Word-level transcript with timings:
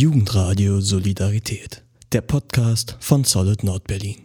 Jugendradio 0.00 0.80
Solidarität, 0.80 1.82
der 2.12 2.22
Podcast 2.22 2.96
von 3.00 3.24
Solid 3.24 3.64
Nordberlin. 3.64 4.16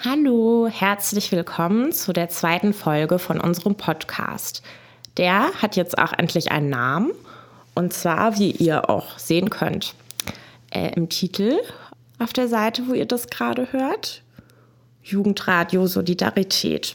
Hallo, 0.00 0.68
herzlich 0.70 1.32
willkommen 1.32 1.90
zu 1.90 2.12
der 2.12 2.28
zweiten 2.28 2.72
Folge 2.72 3.18
von 3.18 3.40
unserem 3.40 3.74
Podcast. 3.74 4.62
Der 5.16 5.52
hat 5.60 5.74
jetzt 5.74 5.98
auch 5.98 6.12
endlich 6.12 6.52
einen 6.52 6.70
Namen 6.70 7.10
und 7.74 7.92
zwar, 7.92 8.38
wie 8.38 8.52
ihr 8.52 8.88
auch 8.88 9.18
sehen 9.18 9.50
könnt, 9.50 9.96
äh, 10.70 10.92
im 10.94 11.08
Titel 11.08 11.56
auf 12.20 12.32
der 12.32 12.46
Seite, 12.46 12.84
wo 12.86 12.92
ihr 12.92 13.06
das 13.06 13.26
gerade 13.26 13.72
hört, 13.72 14.22
Jugendradio 15.02 15.88
Solidarität. 15.88 16.94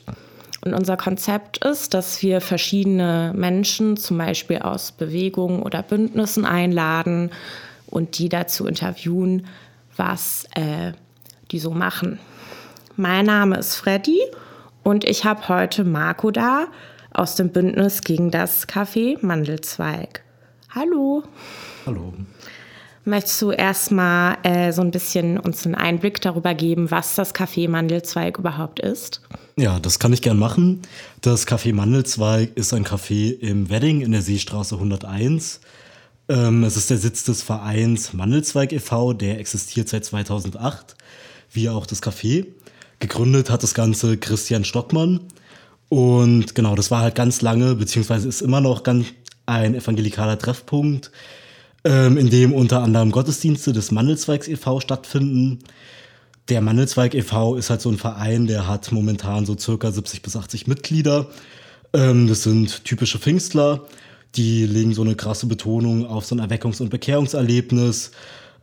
Und 0.63 0.73
unser 0.73 0.95
Konzept 0.95 1.65
ist, 1.65 1.93
dass 1.93 2.21
wir 2.21 2.39
verschiedene 2.39 3.33
Menschen, 3.35 3.97
zum 3.97 4.17
Beispiel 4.17 4.59
aus 4.59 4.93
Bewegungen 4.93 5.61
oder 5.61 5.83
Bündnissen, 5.83 6.45
einladen 6.45 7.31
und 7.89 8.17
die 8.17 8.29
dazu 8.29 8.65
interviewen, 8.65 9.47
was 9.95 10.45
äh, 10.55 10.93
die 11.51 11.59
so 11.59 11.71
machen. 11.71 12.19
Mein 12.95 13.25
Name 13.25 13.57
ist 13.57 13.75
Freddy 13.75 14.19
und 14.83 15.03
ich 15.05 15.25
habe 15.25 15.47
heute 15.47 15.83
Marco 15.83 16.31
da 16.31 16.67
aus 17.11 17.35
dem 17.35 17.49
Bündnis 17.49 18.01
gegen 18.01 18.31
das 18.31 18.67
Café 18.67 19.17
Mandelzweig. 19.21 20.21
Hallo. 20.69 21.23
Hallo. 21.85 22.13
Möchtest 23.05 23.41
du 23.41 23.51
erstmal 23.51 24.37
äh, 24.43 24.71
so 24.71 24.81
ein 24.81 24.91
bisschen 24.91 25.39
uns 25.39 25.65
einen 25.65 25.73
Einblick 25.73 26.21
darüber 26.21 26.53
geben, 26.53 26.91
was 26.91 27.15
das 27.15 27.33
Café 27.33 27.67
Mandelzweig 27.67 28.37
überhaupt 28.37 28.79
ist? 28.79 29.21
Ja, 29.55 29.79
das 29.79 29.97
kann 29.97 30.13
ich 30.13 30.21
gern 30.21 30.37
machen. 30.37 30.81
Das 31.21 31.47
Café 31.47 31.73
Mandelzweig 31.73 32.55
ist 32.55 32.73
ein 32.73 32.85
Café 32.85 33.31
im 33.39 33.69
Wedding 33.69 34.01
in 34.01 34.11
der 34.11 34.21
Seestraße 34.21 34.75
101. 34.75 35.61
Ähm, 36.29 36.63
es 36.63 36.77
ist 36.77 36.89
der 36.89 36.97
Sitz 36.97 37.23
des 37.23 37.41
Vereins 37.41 38.13
Mandelzweig 38.13 38.71
e.V., 38.71 39.13
der 39.13 39.39
existiert 39.39 39.89
seit 39.89 40.05
2008, 40.05 40.95
wie 41.51 41.69
auch 41.69 41.85
das 41.85 42.03
Café. 42.03 42.45
Gegründet 42.99 43.49
hat 43.49 43.63
das 43.63 43.73
Ganze 43.73 44.17
Christian 44.17 44.63
Stockmann. 44.63 45.21
Und 45.89 46.53
genau, 46.53 46.75
das 46.75 46.91
war 46.91 47.01
halt 47.01 47.15
ganz 47.15 47.41
lange, 47.41 47.73
beziehungsweise 47.75 48.27
ist 48.27 48.41
immer 48.41 48.61
noch 48.61 48.83
ganz 48.83 49.07
ein 49.47 49.73
evangelikaler 49.73 50.37
Treffpunkt 50.37 51.11
ähm, 51.83 52.17
in 52.17 52.29
dem 52.29 52.53
unter 52.53 52.81
anderem 52.83 53.11
Gottesdienste 53.11 53.73
des 53.73 53.91
Mandelzweigs 53.91 54.47
e.V. 54.47 54.79
stattfinden. 54.79 55.59
Der 56.49 56.61
Mandelzweig 56.61 57.13
e.V. 57.13 57.55
ist 57.55 57.69
halt 57.69 57.81
so 57.81 57.89
ein 57.89 57.97
Verein, 57.97 58.47
der 58.47 58.67
hat 58.67 58.91
momentan 58.91 59.45
so 59.45 59.57
circa 59.57 59.91
70 59.91 60.21
bis 60.21 60.35
80 60.35 60.67
Mitglieder. 60.67 61.27
Ähm, 61.93 62.27
das 62.27 62.43
sind 62.43 62.85
typische 62.85 63.19
Pfingstler, 63.19 63.85
die 64.35 64.65
legen 64.65 64.93
so 64.93 65.01
eine 65.01 65.15
krasse 65.15 65.47
Betonung 65.47 66.05
auf 66.05 66.25
so 66.25 66.35
ein 66.35 66.41
Erweckungs- 66.41 66.81
und 66.81 66.89
Bekehrungserlebnis. 66.89 68.11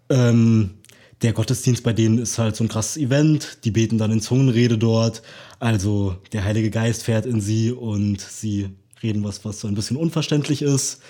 Ähm, 0.09 0.75
der 1.23 1.33
Gottesdienst 1.33 1.83
bei 1.83 1.93
denen 1.93 2.19
ist 2.19 2.39
halt 2.39 2.57
so 2.57 2.65
ein 2.65 2.69
krasses 2.69 2.97
Event. 2.97 3.59
Die 3.65 3.71
beten 3.71 3.99
dann 3.99 4.13
in 4.13 4.21
Zungenrede 4.21 4.79
dort. 4.79 5.23
Also 5.59 6.17
der 6.33 6.45
Heilige 6.45 6.71
Geist 6.71 7.03
fährt 7.03 7.27
in 7.27 7.41
sie 7.41 7.73
und 7.73 8.21
sie 8.21 8.71
reden 9.03 9.25
was, 9.25 9.45
was 9.45 9.61
so 9.61 9.69
ein 9.69 9.75
bisschen 9.75 9.97
unverständlich 9.97 10.63
ist. 10.63 11.01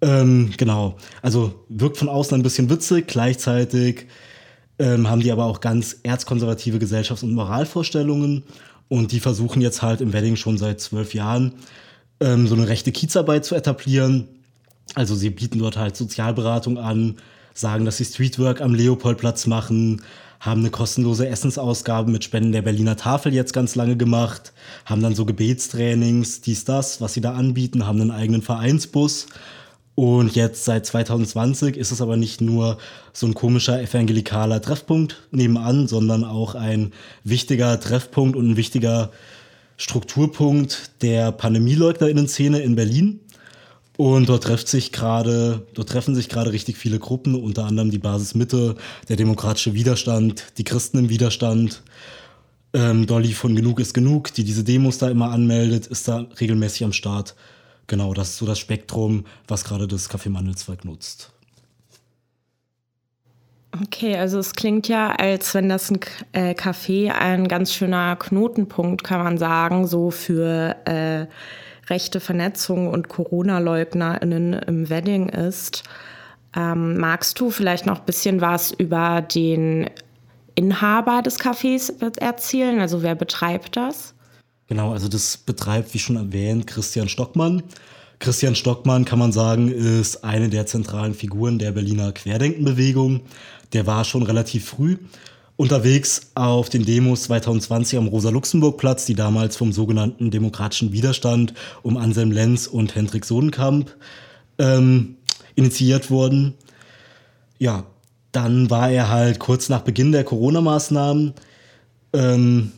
Ähm, 0.00 0.52
genau. 0.56 0.96
Also 1.22 1.64
wirkt 1.68 1.96
von 1.96 2.08
außen 2.08 2.34
ein 2.36 2.42
bisschen 2.42 2.68
witzig, 2.68 3.06
gleichzeitig 3.06 4.06
ähm, 4.78 5.08
haben 5.08 5.20
die 5.20 5.32
aber 5.32 5.46
auch 5.46 5.60
ganz 5.60 5.96
erzkonservative 6.02 6.78
Gesellschafts- 6.78 7.22
und 7.22 7.32
Moralvorstellungen. 7.32 8.42
Und 8.88 9.12
die 9.12 9.20
versuchen 9.20 9.62
jetzt 9.62 9.82
halt 9.82 10.00
im 10.00 10.12
Wedding 10.12 10.36
schon 10.36 10.58
seit 10.58 10.80
zwölf 10.80 11.14
Jahren 11.14 11.54
ähm, 12.20 12.46
so 12.46 12.54
eine 12.54 12.68
rechte 12.68 12.92
Kiezarbeit 12.92 13.44
zu 13.44 13.54
etablieren. 13.54 14.28
Also 14.94 15.14
sie 15.14 15.30
bieten 15.30 15.58
dort 15.58 15.76
halt 15.76 15.96
Sozialberatung 15.96 16.78
an, 16.78 17.16
sagen, 17.54 17.84
dass 17.84 17.96
sie 17.96 18.04
Streetwork 18.04 18.60
am 18.60 18.74
Leopoldplatz 18.74 19.46
machen, 19.46 20.02
haben 20.40 20.60
eine 20.60 20.70
kostenlose 20.70 21.28
Essensausgabe 21.28 22.10
mit 22.10 22.24
Spenden 22.24 22.52
der 22.52 22.62
Berliner 22.62 22.96
Tafel 22.96 23.32
jetzt 23.34 23.52
ganz 23.52 23.74
lange 23.74 23.96
gemacht, 23.96 24.52
haben 24.84 25.02
dann 25.02 25.14
so 25.14 25.24
Gebetstrainings, 25.24 26.42
dies, 26.42 26.64
das, 26.64 27.00
was 27.00 27.14
sie 27.14 27.22
da 27.22 27.32
anbieten, 27.32 27.86
haben 27.86 28.00
einen 28.00 28.10
eigenen 28.10 28.42
Vereinsbus 28.42 29.26
und 29.96 30.36
jetzt 30.36 30.66
seit 30.66 30.84
2020 30.84 31.78
ist 31.78 31.90
es 31.90 32.02
aber 32.02 32.18
nicht 32.18 32.42
nur 32.42 32.76
so 33.14 33.26
ein 33.26 33.32
komischer 33.32 33.80
evangelikaler 33.80 34.60
Treffpunkt 34.60 35.22
nebenan, 35.30 35.88
sondern 35.88 36.22
auch 36.22 36.54
ein 36.54 36.92
wichtiger 37.24 37.80
Treffpunkt 37.80 38.36
und 38.36 38.50
ein 38.50 38.56
wichtiger 38.58 39.10
Strukturpunkt 39.76 41.02
der 41.02 41.32
Pandemieleugnerinnen-Szene 41.32 42.60
in 42.60 42.76
Berlin. 42.76 43.20
Und 43.96 44.28
dort 44.28 44.44
trifft 44.44 44.68
sich 44.68 44.92
gerade, 44.92 45.66
dort 45.72 45.88
treffen 45.88 46.14
sich 46.14 46.28
gerade 46.28 46.52
richtig 46.52 46.76
viele 46.76 46.98
Gruppen, 46.98 47.34
unter 47.34 47.64
anderem 47.64 47.90
die 47.90 47.98
Basis 47.98 48.34
Mitte, 48.34 48.76
der 49.08 49.16
demokratische 49.16 49.72
Widerstand, 49.72 50.44
die 50.58 50.64
Christen 50.64 50.98
im 50.98 51.08
Widerstand. 51.08 51.82
Ähm, 52.74 53.06
Dolly 53.06 53.32
von 53.32 53.56
Genug 53.56 53.80
ist 53.80 53.94
Genug, 53.94 54.34
die 54.34 54.44
diese 54.44 54.64
Demos 54.64 54.98
da 54.98 55.08
immer 55.08 55.30
anmeldet, 55.30 55.86
ist 55.86 56.08
da 56.08 56.26
regelmäßig 56.38 56.84
am 56.84 56.92
Start. 56.92 57.34
Genau, 57.86 58.12
das 58.12 58.30
ist 58.30 58.38
so 58.38 58.46
das 58.46 58.58
Spektrum, 58.58 59.24
was 59.48 59.64
gerade 59.64 59.88
das 59.88 60.10
Café 60.10 60.28
Mandelzweig 60.28 60.84
nutzt. 60.84 61.32
Okay, 63.82 64.16
also 64.16 64.38
es 64.38 64.54
klingt 64.54 64.88
ja, 64.88 65.10
als 65.10 65.54
wenn 65.54 65.68
das 65.68 65.90
ein 65.90 66.00
äh, 66.32 66.52
Café 66.52 67.10
ein 67.10 67.48
ganz 67.48 67.72
schöner 67.72 68.16
Knotenpunkt, 68.16 69.02
kann 69.02 69.22
man 69.22 69.38
sagen, 69.38 69.86
so 69.86 70.10
für 70.10 70.76
äh, 70.84 71.26
rechte 71.88 72.20
Vernetzung 72.20 72.88
und 72.88 73.08
Corona-LeugnerInnen 73.08 74.52
im 74.54 74.88
Wedding 74.88 75.28
ist. 75.28 75.84
Ähm, 76.54 76.98
magst 76.98 77.38
du 77.40 77.50
vielleicht 77.50 77.86
noch 77.86 78.00
ein 78.00 78.06
bisschen 78.06 78.40
was 78.40 78.70
über 78.70 79.20
den 79.20 79.90
Inhaber 80.54 81.22
des 81.22 81.38
Cafés 81.38 81.92
erzählen? 82.18 82.80
Also 82.80 83.02
wer 83.02 83.14
betreibt 83.14 83.76
das? 83.76 84.14
Genau, 84.68 84.92
also 84.92 85.08
das 85.08 85.36
betreibt, 85.36 85.94
wie 85.94 85.98
schon 85.98 86.16
erwähnt, 86.16 86.66
Christian 86.66 87.08
Stockmann. 87.08 87.62
Christian 88.18 88.54
Stockmann, 88.54 89.04
kann 89.04 89.18
man 89.18 89.30
sagen, 89.30 89.68
ist 89.68 90.24
eine 90.24 90.48
der 90.48 90.66
zentralen 90.66 91.14
Figuren 91.14 91.58
der 91.58 91.72
Berliner 91.72 92.12
Querdenkenbewegung. 92.12 93.20
Der 93.72 93.86
war 93.86 94.04
schon 94.04 94.22
relativ 94.22 94.66
früh 94.66 94.98
unterwegs 95.56 96.32
auf 96.34 96.68
den 96.68 96.84
Demos 96.84 97.24
2020 97.24 97.98
am 97.98 98.08
Rosa-Luxemburg-Platz, 98.08 99.06
die 99.06 99.14
damals 99.14 99.56
vom 99.56 99.72
sogenannten 99.72 100.30
demokratischen 100.30 100.92
Widerstand 100.92 101.54
um 101.82 101.96
Anselm 101.96 102.30
Lenz 102.30 102.66
und 102.66 102.94
Hendrik 102.94 103.24
Sodenkamp 103.24 103.94
ähm, 104.58 105.16
initiiert 105.54 106.10
wurden. 106.10 106.54
Ja, 107.58 107.84
dann 108.32 108.68
war 108.68 108.90
er 108.90 109.08
halt 109.08 109.38
kurz 109.38 109.70
nach 109.70 109.80
Beginn 109.80 110.12
der 110.12 110.24
Corona-Maßnahmen 110.24 111.32
ähm, 112.12 112.72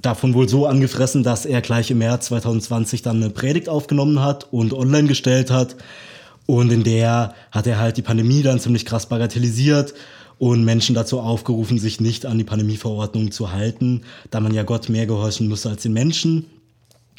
davon 0.00 0.34
wohl 0.34 0.48
so 0.48 0.66
angefressen, 0.66 1.24
dass 1.24 1.44
er 1.44 1.60
gleich 1.62 1.90
im 1.90 1.98
März 1.98 2.26
2020 2.26 3.02
dann 3.02 3.16
eine 3.16 3.30
Predigt 3.30 3.68
aufgenommen 3.68 4.22
hat 4.22 4.52
und 4.52 4.72
online 4.72 5.08
gestellt 5.08 5.50
hat. 5.50 5.76
Und 6.46 6.70
in 6.70 6.84
der 6.84 7.34
hat 7.50 7.66
er 7.66 7.78
halt 7.78 7.96
die 7.96 8.02
Pandemie 8.02 8.42
dann 8.42 8.60
ziemlich 8.60 8.86
krass 8.86 9.06
bagatellisiert 9.06 9.94
und 10.40 10.64
Menschen 10.64 10.94
dazu 10.94 11.20
aufgerufen, 11.20 11.78
sich 11.78 12.00
nicht 12.00 12.24
an 12.24 12.38
die 12.38 12.44
Pandemieverordnung 12.44 13.30
zu 13.30 13.52
halten, 13.52 14.04
da 14.30 14.40
man 14.40 14.54
ja 14.54 14.62
Gott 14.62 14.88
mehr 14.88 15.04
gehorchen 15.04 15.48
müsse 15.48 15.68
als 15.68 15.82
den 15.82 15.92
Menschen. 15.92 16.46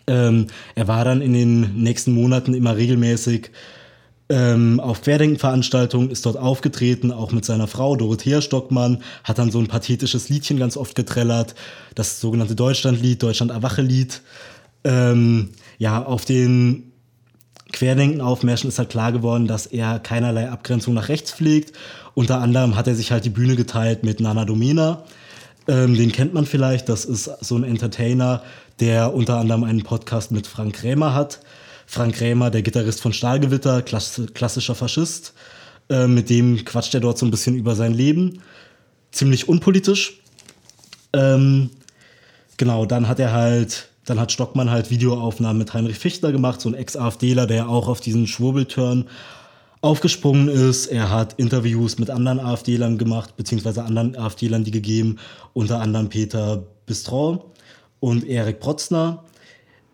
Ähm, 0.08 0.48
er 0.74 0.88
war 0.88 1.06
dann 1.06 1.22
in 1.22 1.32
den 1.34 1.76
nächsten 1.84 2.14
Monaten 2.14 2.56
immer 2.56 2.76
regelmäßig 2.76 3.52
ähm, 4.30 4.80
auf 4.80 5.04
Querdenkenveranstaltungen, 5.04 6.10
ist 6.10 6.26
dort 6.26 6.38
aufgetreten, 6.38 7.12
auch 7.12 7.32
mit 7.32 7.46
seiner 7.46 7.68
Frau 7.68 7.96
Dorothea 7.96 8.42
Stockmann, 8.42 9.04
hat 9.24 9.38
dann 9.38 9.52
so 9.52 9.60
ein 9.60 9.68
pathetisches 9.68 10.30
Liedchen 10.30 10.58
ganz 10.58 10.76
oft 10.76 10.96
getrellert, 10.96 11.54
das 11.94 12.22
sogenannte 12.22 12.56
Deutschlandlied, 12.56 13.22
Deutschland-Erwache-Lied. 13.22 14.22
Ähm, 14.84 15.50
ja, 15.78 16.04
auf 16.04 16.26
den 16.26 16.91
Querdenken-Aufmärschen 17.82 18.68
ist 18.68 18.78
halt 18.78 18.90
klar 18.90 19.12
geworden, 19.12 19.48
dass 19.48 19.66
er 19.66 19.98
keinerlei 19.98 20.52
Abgrenzung 20.52 20.94
nach 20.94 21.10
rechts 21.10 21.32
pflegt. 21.32 21.76
Unter 22.14 22.40
anderem 22.40 22.76
hat 22.76 22.86
er 22.86 22.94
sich 22.94 23.12
halt 23.12 23.26
die 23.26 23.32
Bühne 23.32 23.56
geteilt 23.56 24.04
mit 24.04 24.20
Nana 24.20 24.46
Domena. 24.46 25.04
Ähm, 25.68 25.96
den 25.96 26.12
kennt 26.12 26.32
man 26.32 26.46
vielleicht, 26.46 26.90
das 26.90 27.06
ist 27.06 27.32
so 27.42 27.56
ein 27.56 27.64
Entertainer, 27.64 28.44
der 28.80 29.16
unter 29.16 29.38
anderem 29.38 29.64
einen 29.64 29.82
Podcast 29.82 30.32
mit 30.32 30.46
Frank 30.46 30.76
Krämer 30.76 31.16
hat. 31.16 31.40
Frank 31.88 32.14
Krämer, 32.14 32.52
der 32.52 32.62
Gitarrist 32.62 33.02
von 33.02 33.14
Stahlgewitter, 33.14 33.82
klassischer 33.82 34.76
Faschist. 34.76 35.34
Äh, 35.90 36.06
mit 36.06 36.30
dem 36.30 36.64
quatscht 36.64 36.94
er 36.94 37.00
dort 37.00 37.18
so 37.18 37.26
ein 37.26 37.32
bisschen 37.32 37.56
über 37.56 37.74
sein 37.74 37.96
Leben. 37.96 38.44
Ziemlich 39.12 39.50
unpolitisch. 39.50 40.20
Ähm, 41.14 41.72
genau, 42.58 42.86
dann 42.86 43.08
hat 43.08 43.20
er 43.20 43.32
halt, 43.32 43.90
dann 44.06 44.20
hat 44.20 44.32
Stockmann 44.32 44.72
halt 44.72 44.90
Videoaufnahmen 44.90 45.58
mit 45.58 45.74
Heinrich 45.74 46.00
Fichtler 46.00 46.32
gemacht, 46.32 46.62
so 46.62 46.70
ein 46.70 46.76
Ex-AfDler, 46.76 47.46
der 47.46 47.70
auch 47.70 47.88
auf 47.88 48.02
diesen 48.02 48.28
Schwurbelturn 48.28 49.06
aufgesprungen 49.82 50.48
ist. 50.48 50.88
Er 50.88 51.10
hat 51.10 51.34
Interviews 51.34 52.00
mit 52.00 52.10
anderen 52.10 52.40
AfDlern 52.40 52.98
gemacht, 52.98 53.36
beziehungsweise 53.36 53.84
anderen 53.84 54.16
AfDlern 54.16 54.64
die 54.64 54.72
gegeben, 54.72 55.18
unter 55.54 55.80
anderem 55.82 56.10
Peter 56.10 56.64
Bistron 56.86 57.42
und 58.00 58.28
Erik 58.28 58.60
Protzner. 58.60 59.24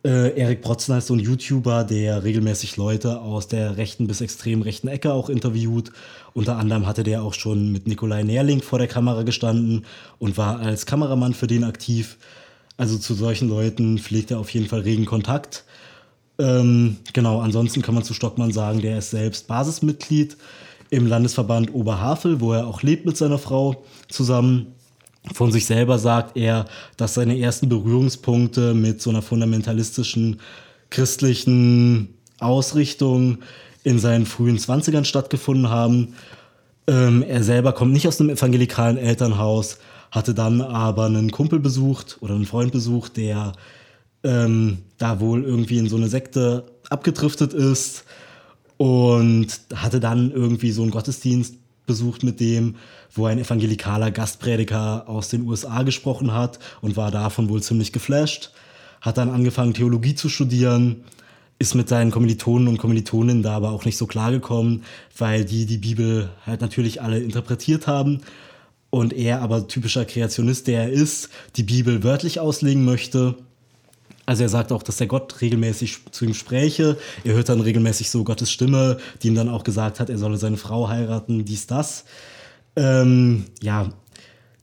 Äh, 0.06 0.39
Erik 0.39 0.62
Protzner 0.62 1.00
ist 1.00 1.07
so 1.07 1.13
ein 1.13 1.19
YouTuber, 1.19 1.83
der 1.83 2.24
regelmäßig 2.24 2.77
Leute 2.77 3.19
aus 3.19 3.48
der 3.48 3.77
rechten 3.77 4.07
bis 4.07 4.21
extrem 4.21 4.62
rechten 4.62 4.88
Ecke 4.88 5.12
auch 5.12 5.30
interviewt. 5.30 5.92
Unter 6.33 6.57
anderem 6.57 6.86
hatte 6.86 7.03
der 7.03 7.24
auch 7.24 7.33
schon 7.33 7.71
mit 7.71 7.88
Nikolai 7.88 8.24
Nerling 8.24 8.62
vor 8.62 8.80
der 8.80 8.88
Kamera 8.88 9.24
gestanden 9.24 9.86
und 10.19 10.38
war 10.38 10.60
als 10.60 10.86
Kameramann 10.86 11.33
für 11.33 11.48
den 11.48 11.63
aktiv. 11.63 12.18
Also 12.77 12.97
zu 12.97 13.15
solchen 13.15 13.50
Leuten 13.50 13.97
pflegt 13.97 14.31
er 14.31 14.39
auf 14.39 14.51
jeden 14.51 14.68
Fall 14.68 14.81
regen 14.81 15.06
Kontakt. 15.06 15.65
Ähm, 16.39 16.97
genau, 17.13 17.41
ansonsten 17.41 17.81
kann 17.81 17.95
man 17.95 18.03
zu 18.03 18.13
Stockmann 18.13 18.51
sagen, 18.51 18.81
der 18.81 19.00
ist 19.00 19.09
selbst 19.09 19.47
Basismitglied 19.47 20.38
im 20.89 21.07
Landesverband 21.07 21.74
Oberhavel, 21.74 22.39
wo 22.39 22.53
er 22.53 22.68
auch 22.68 22.83
lebt 22.83 23.06
mit 23.06 23.18
seiner 23.18 23.39
Frau 23.39 23.83
zusammen. 24.07 24.68
Von 25.33 25.51
sich 25.51 25.65
selber 25.65 26.00
sagt 26.00 26.38
er, 26.38 26.65
dass 26.95 27.15
seine 27.15 27.38
ersten 27.38 27.68
Berührungspunkte 27.68 28.74
mit 28.74 29.01
so 29.01 29.09
einer 29.09 29.21
fundamentalistischen 29.21 30.39
christlichen 30.89 32.13
Ausrichtung 32.39 33.39
in 33.83 34.00
seinen 34.00 34.25
frühen 34.25 34.57
20ern 34.57 35.03
stattgefunden 35.03 35.69
haben. 35.69 36.13
Ähm, 36.88 37.24
er 37.24 37.44
selber 37.44 37.74
kommt 37.74 37.91
nicht 37.91 38.07
aus 38.07 38.21
einem 38.21 38.29
evangelikalen 38.29 38.97
Elternhaus, 38.97 39.79
hatte 40.12 40.33
dann 40.33 40.62
aber 40.62 41.06
einen 41.06 41.31
Kumpel 41.31 41.59
besucht 41.59 42.18
oder 42.21 42.36
einen 42.36 42.45
Freund 42.45 42.71
besucht, 42.71 43.18
der 43.18 43.54
ähm, 44.24 44.80
da 44.98 45.19
wohl 45.19 45.44
irgendwie 45.44 45.77
in 45.77 45.89
so 45.89 45.98
eine 45.98 46.07
Sekte 46.07 46.65
abgedriftet 46.89 47.54
ist 47.54 48.06
und 48.77 49.48
hatte 49.75 50.00
dann 50.00 50.31
irgendwie 50.31 50.71
so 50.71 50.81
einen 50.81 50.92
Gottesdienst 50.92 51.56
besucht 51.86 52.24
mit 52.24 52.39
dem, 52.39 52.75
wo 53.13 53.25
ein 53.25 53.39
evangelikaler 53.39 54.12
Gastprediger 54.12 55.07
aus 55.07 55.30
den 55.30 55.48
USA 55.48 55.83
gesprochen 55.83 56.33
hat 56.33 56.60
und 56.81 56.98
war 56.98 57.12
davon 57.12 57.50
wohl 57.50 57.62
ziemlich 57.62 57.92
geflasht. 57.94 58.51
Hat 59.01 59.18
dann 59.18 59.30
angefangen, 59.30 59.74
Theologie 59.74 60.15
zu 60.15 60.30
studieren, 60.30 61.03
ist 61.60 61.75
mit 61.75 61.89
seinen 61.89 62.12
Kommilitonen 62.12 62.68
und 62.68 62.77
Kommilitoninnen 62.77 63.42
da 63.42 63.56
aber 63.56 63.71
auch 63.71 63.86
nicht 63.86 63.98
so 63.98 64.06
klargekommen, 64.06 64.83
weil 65.18 65.45
die 65.45 65.65
die 65.65 65.77
Bibel 65.77 66.30
halt 66.45 66.62
natürlich 66.62 67.01
alle 67.01 67.19
interpretiert 67.19 67.88
haben 67.88 68.21
und 68.89 69.13
er 69.13 69.42
aber 69.42 69.68
typischer 69.68 70.06
Kreationist, 70.06 70.68
der 70.68 70.84
er 70.84 70.89
ist, 70.89 71.30
die 71.56 71.63
Bibel 71.63 72.04
wörtlich 72.04 72.39
auslegen 72.39 72.86
möchte 72.86 73.36
also 74.28 74.44
er 74.44 74.50
sagt 74.50 74.74
auch, 74.74 74.84
dass 74.84 74.98
der 74.98 75.07
Gott 75.07 75.39
regelmäßig 75.39 76.00
zu 76.12 76.25
ihm 76.25 76.34
spräche. 76.34 76.98
Er 77.24 77.34
hört 77.34 77.48
dann 77.48 77.62
regelmäßig 77.62 78.10
so 78.10 78.25
Gottes 78.25 78.51
Stimme, 78.51 78.98
die 79.24 79.30
ihm 79.30 79.36
dann 79.36 79.48
auch 79.48 79.63
gesagt 79.63 80.01
hat, 80.01 80.10
er 80.10 80.18
solle 80.18 80.36
seine 80.36 80.57
Frau 80.57 80.89
heiraten, 80.89 81.45
dies, 81.45 81.66
das. 81.66 82.04
Ähm, 82.75 83.45
ja, 83.62 83.89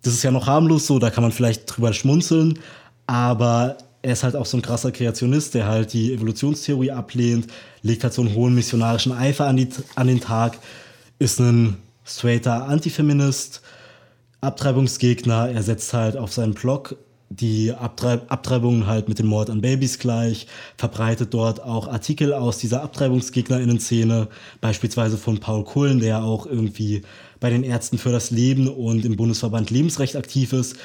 das 0.02 0.12
ist 0.12 0.22
ja 0.22 0.30
noch 0.30 0.46
harmlos 0.46 0.86
so, 0.86 0.98
da 0.98 1.08
kann 1.08 1.22
man 1.22 1.32
vielleicht 1.32 1.64
drüber 1.64 1.94
schmunzeln, 1.94 2.58
aber 3.06 3.78
er 4.02 4.12
ist 4.12 4.22
halt 4.22 4.36
auch 4.36 4.44
so 4.44 4.58
ein 4.58 4.62
krasser 4.62 4.92
Kreationist, 4.92 5.54
der 5.54 5.66
halt 5.66 5.94
die 5.94 6.12
Evolutionstheorie 6.12 6.90
ablehnt, 6.90 7.46
legt 7.80 8.04
halt 8.04 8.12
so 8.12 8.20
einen 8.20 8.34
hohen 8.34 8.54
missionarischen 8.54 9.12
Eifer 9.12 9.46
an, 9.46 9.56
die, 9.56 9.70
an 9.94 10.08
den 10.08 10.20
Tag, 10.20 10.58
ist 11.18 11.40
ein 11.40 11.78
straighter 12.04 12.68
Antifeminist, 12.68 13.62
Abtreibungsgegner, 14.44 15.50
er 15.50 15.62
setzt 15.62 15.92
halt 15.92 16.16
auf 16.16 16.32
seinen 16.32 16.54
Blog 16.54 16.96
die 17.40 17.72
Abtreib 17.72 18.30
Abtreibungen 18.30 18.86
halt 18.86 19.08
mit 19.08 19.18
dem 19.18 19.26
Mord 19.26 19.50
an 19.50 19.60
Babys 19.60 19.98
gleich, 19.98 20.46
verbreitet 20.76 21.34
dort 21.34 21.62
auch 21.62 21.88
Artikel 21.88 22.32
aus 22.32 22.58
dieser 22.58 22.82
AbtreibungsgegnerInnen-Szene, 22.82 24.28
beispielsweise 24.60 25.16
von 25.16 25.40
Paul 25.40 25.64
Kullen, 25.64 26.00
der 26.00 26.22
auch 26.22 26.46
irgendwie 26.46 27.02
bei 27.40 27.50
den 27.50 27.64
Ärzten 27.64 27.98
für 27.98 28.12
das 28.12 28.30
Leben 28.30 28.68
und 28.68 29.04
im 29.04 29.16
Bundesverband 29.16 29.70
Lebensrecht 29.70 30.16
aktiv 30.16 30.52
ist. 30.52 30.76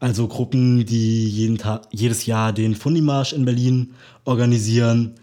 Also 0.00 0.28
Gruppen, 0.28 0.86
die 0.86 1.28
jeden 1.28 1.58
Tag, 1.58 1.82
jedes 1.90 2.26
Jahr 2.26 2.52
den 2.52 2.76
Fundimarsch 2.76 3.32
in 3.32 3.44
Berlin 3.44 3.94
organisieren. 4.24 5.14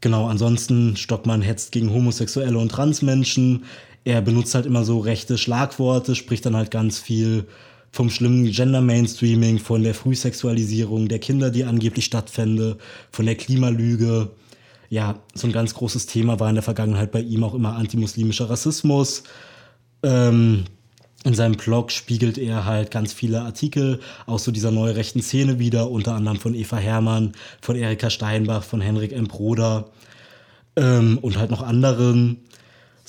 Genau, 0.00 0.26
ansonsten 0.26 0.96
Stockmann 0.96 1.42
hetzt 1.42 1.70
gegen 1.70 1.92
Homosexuelle 1.92 2.58
und 2.58 2.70
Transmenschen. 2.70 3.64
Er 4.08 4.22
benutzt 4.22 4.54
halt 4.54 4.64
immer 4.64 4.86
so 4.86 5.00
rechte 5.00 5.36
Schlagworte, 5.36 6.14
spricht 6.14 6.46
dann 6.46 6.56
halt 6.56 6.70
ganz 6.70 6.98
viel 6.98 7.46
vom 7.92 8.08
schlimmen 8.08 8.50
Gender-Mainstreaming, 8.50 9.58
von 9.58 9.82
der 9.82 9.92
Frühsexualisierung 9.92 11.08
der 11.08 11.18
Kinder, 11.18 11.50
die 11.50 11.64
angeblich 11.64 12.06
stattfände, 12.06 12.78
von 13.10 13.26
der 13.26 13.34
Klimalüge. 13.34 14.30
Ja, 14.88 15.18
so 15.34 15.46
ein 15.46 15.52
ganz 15.52 15.74
großes 15.74 16.06
Thema 16.06 16.40
war 16.40 16.48
in 16.48 16.54
der 16.54 16.62
Vergangenheit 16.62 17.12
bei 17.12 17.20
ihm 17.20 17.44
auch 17.44 17.52
immer 17.52 17.76
antimuslimischer 17.76 18.48
Rassismus. 18.48 19.24
Ähm, 20.02 20.64
in 21.24 21.34
seinem 21.34 21.56
Blog 21.58 21.92
spiegelt 21.92 22.38
er 22.38 22.64
halt 22.64 22.90
ganz 22.90 23.12
viele 23.12 23.42
Artikel 23.42 24.00
aus 24.24 24.42
so 24.42 24.52
dieser 24.52 24.70
neurechten 24.70 25.20
Szene 25.20 25.58
wieder, 25.58 25.90
unter 25.90 26.14
anderem 26.14 26.38
von 26.38 26.54
Eva 26.54 26.78
Hermann, 26.78 27.32
von 27.60 27.76
Erika 27.76 28.08
Steinbach, 28.08 28.62
von 28.62 28.80
Henrik 28.80 29.12
M. 29.12 29.28
Broder 29.28 29.90
ähm, 30.76 31.18
und 31.20 31.36
halt 31.36 31.50
noch 31.50 31.60
anderen 31.60 32.38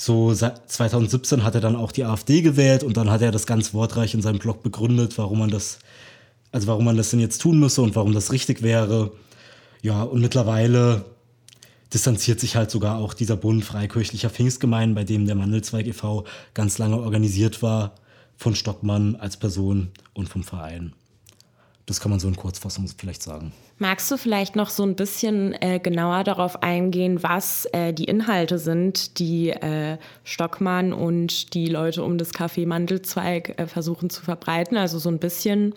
so 0.01 0.34
2017 0.34 1.44
hat 1.44 1.56
er 1.56 1.62
dann 1.62 1.75
auch 1.75 1.92
die 1.92 2.06
AfD 2.06 2.42
gewählt 2.42 2.86
und 2.86 2.96
dann 2.96 3.10
hat 3.10 3.22
er 3.22 3.31
das 3.31 3.46
ganz 3.46 3.74
wortreich 3.74 4.13
in 4.13 4.22
seinem 4.22 4.40
Blog 4.40 4.63
begründet, 4.63 5.18
warum 5.18 5.40
man 5.40 5.50
das, 5.50 5.80
also 6.54 6.68
warum 6.68 6.86
man 6.86 6.96
das 6.96 7.10
denn 7.10 7.19
jetzt 7.19 7.42
tun 7.42 7.60
müsse 7.60 7.81
und 7.81 7.98
warum 7.98 8.13
das 8.13 8.31
richtig 8.31 8.62
wäre. 8.62 9.12
Ja, 9.81 10.04
und 10.04 10.22
mittlerweile 10.22 11.04
distanziert 11.94 12.40
sich 12.40 12.56
halt 12.56 12.72
sogar 12.72 12.98
auch 12.98 13.13
dieser 13.13 13.36
Bund 13.36 13.66
freikirchlicher 13.66 14.30
Pfingstgemeinden, 14.30 14.96
bei 14.96 15.04
dem 15.04 15.25
der 15.25 15.36
Mandelzweig 15.36 15.86
e.V. 15.86 16.24
ganz 16.54 16.78
lange 16.78 16.98
organisiert 16.98 17.62
war, 17.62 17.96
von 18.38 18.56
Stockmann 18.56 19.18
als 19.18 19.36
Person 19.36 19.90
und 20.13 20.30
vom 20.30 20.46
Verein. 20.46 20.94
Das 21.89 22.00
kann 22.00 22.12
man 22.12 22.19
so 22.19 22.27
in 22.27 22.36
Kurzfassung 22.36 22.88
vielleicht 22.95 23.24
sagen. 23.24 23.51
Magst 23.80 24.12
du 24.12 24.18
vielleicht 24.18 24.56
noch 24.56 24.69
so 24.69 24.83
ein 24.83 24.95
bisschen 24.95 25.59
äh, 25.59 25.80
genauer 25.80 26.24
darauf 26.24 26.62
eingehen, 26.62 27.24
was 27.24 27.65
äh, 27.74 27.95
die 27.95 28.03
Inhalte 28.03 28.59
sind, 28.59 29.18
die 29.18 29.50
äh, 29.50 29.97
Stockmann 30.24 30.94
und 30.94 31.56
die 31.56 31.65
Leute 31.65 32.03
um 32.03 32.19
das 32.19 32.31
Café 32.31 32.68
Mandelzweig 32.68 33.57
äh, 33.57 33.65
versuchen 33.65 34.12
zu 34.12 34.21
verbreiten? 34.21 34.77
Also 34.77 35.00
so 35.00 35.09
ein 35.09 35.18
bisschen 35.18 35.74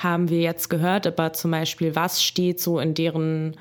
haben 0.00 0.28
wir 0.28 0.42
jetzt 0.42 0.68
gehört, 0.68 1.06
aber 1.06 1.32
zum 1.32 1.52
Beispiel, 1.52 1.96
was 1.96 2.22
steht 2.22 2.60
so 2.60 2.78
in 2.78 2.92
deren 2.92 3.56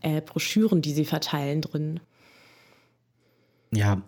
äh, 0.00 0.22
Broschüren, 0.22 0.82
die 0.82 0.94
sie 0.94 1.04
verteilen, 1.04 1.60
drin? 1.60 2.00
Ja, 3.70 4.02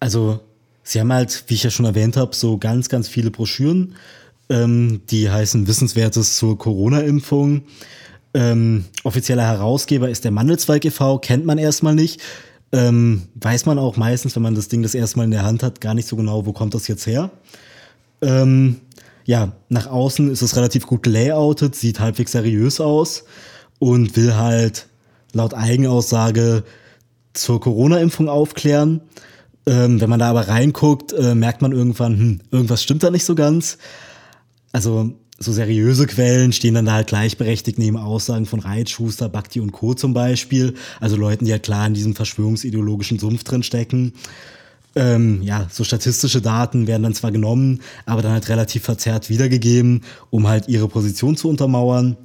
also 0.00 0.40
sie 0.82 0.98
haben 0.98 1.12
halt, 1.12 1.44
wie 1.46 1.54
ich 1.54 1.62
ja 1.62 1.70
schon 1.70 1.86
erwähnt 1.86 2.16
habe, 2.16 2.34
so 2.34 2.58
ganz, 2.58 2.88
ganz 2.88 3.06
viele 3.06 3.30
Broschüren 3.30 3.94
ähm, 4.52 5.00
die 5.10 5.30
heißen 5.30 5.66
Wissenswertes 5.66 6.36
zur 6.36 6.58
Corona-Impfung. 6.58 7.62
Ähm, 8.34 8.84
offizieller 9.02 9.44
Herausgeber 9.44 10.10
ist 10.10 10.24
der 10.24 10.30
Mandelzweig 10.30 10.84
e.V., 10.84 11.18
kennt 11.18 11.46
man 11.46 11.58
erstmal 11.58 11.94
nicht. 11.94 12.20
Ähm, 12.70 13.22
weiß 13.34 13.66
man 13.66 13.78
auch 13.78 13.96
meistens, 13.96 14.36
wenn 14.36 14.42
man 14.42 14.54
das 14.54 14.68
Ding 14.68 14.82
das 14.82 14.94
erste 14.94 15.18
Mal 15.18 15.24
in 15.24 15.30
der 15.30 15.44
Hand 15.44 15.62
hat, 15.62 15.80
gar 15.80 15.94
nicht 15.94 16.06
so 16.06 16.16
genau, 16.16 16.46
wo 16.46 16.52
kommt 16.52 16.74
das 16.74 16.86
jetzt 16.86 17.06
her. 17.06 17.30
Ähm, 18.20 18.80
ja, 19.24 19.52
nach 19.68 19.86
außen 19.86 20.30
ist 20.30 20.42
es 20.42 20.56
relativ 20.56 20.86
gut 20.86 21.02
gelayoutet, 21.02 21.74
sieht 21.74 22.00
halbwegs 22.00 22.32
seriös 22.32 22.80
aus 22.80 23.24
und 23.78 24.16
will 24.16 24.34
halt 24.34 24.86
laut 25.32 25.54
Eigenaussage 25.54 26.64
zur 27.32 27.60
Corona-Impfung 27.60 28.28
aufklären. 28.28 29.00
Ähm, 29.64 30.00
wenn 30.00 30.10
man 30.10 30.18
da 30.18 30.30
aber 30.30 30.48
reinguckt, 30.48 31.12
äh, 31.12 31.34
merkt 31.34 31.62
man 31.62 31.72
irgendwann, 31.72 32.18
hm, 32.18 32.40
irgendwas 32.50 32.82
stimmt 32.82 33.02
da 33.02 33.10
nicht 33.10 33.24
so 33.24 33.34
ganz 33.34 33.78
also 34.72 35.12
so 35.38 35.52
seriöse 35.52 36.06
Quellen 36.06 36.52
stehen 36.52 36.74
dann 36.74 36.86
da 36.86 36.92
halt 36.92 37.08
gleichberechtigt 37.08 37.78
neben 37.78 37.96
Aussagen 37.96 38.46
von 38.46 38.60
Reit, 38.60 38.90
Schuster, 38.90 39.28
Bhakti 39.28 39.60
und 39.60 39.72
Co. 39.72 39.94
zum 39.94 40.14
Beispiel. 40.14 40.74
Also 41.00 41.16
Leuten, 41.16 41.44
die 41.44 41.52
halt 41.52 41.64
klar 41.64 41.86
in 41.86 41.94
diesem 41.94 42.14
verschwörungsideologischen 42.14 43.18
Sumpf 43.18 43.44
drin 43.44 43.62
stecken. 43.62 44.12
Ähm, 44.94 45.42
ja, 45.42 45.66
so 45.70 45.84
statistische 45.84 46.42
Daten 46.42 46.86
werden 46.86 47.02
dann 47.02 47.14
zwar 47.14 47.32
genommen, 47.32 47.80
aber 48.04 48.20
dann 48.22 48.32
halt 48.32 48.48
relativ 48.48 48.82
verzerrt 48.84 49.30
wiedergegeben, 49.30 50.02
um 50.30 50.46
halt 50.48 50.68
ihre 50.68 50.88
Position 50.88 51.36
zu 51.36 51.48
untermauern. 51.48 52.16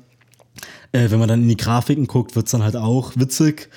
Äh, 0.92 1.10
wenn 1.10 1.20
man 1.20 1.30
dann 1.30 1.44
in 1.44 1.50
die 1.50 1.58
Grafiken 1.58 2.08
guckt, 2.08 2.36
wird's 2.36 2.52
dann 2.52 2.64
halt 2.64 2.76
auch 2.76 3.14
witzig. 3.16 3.70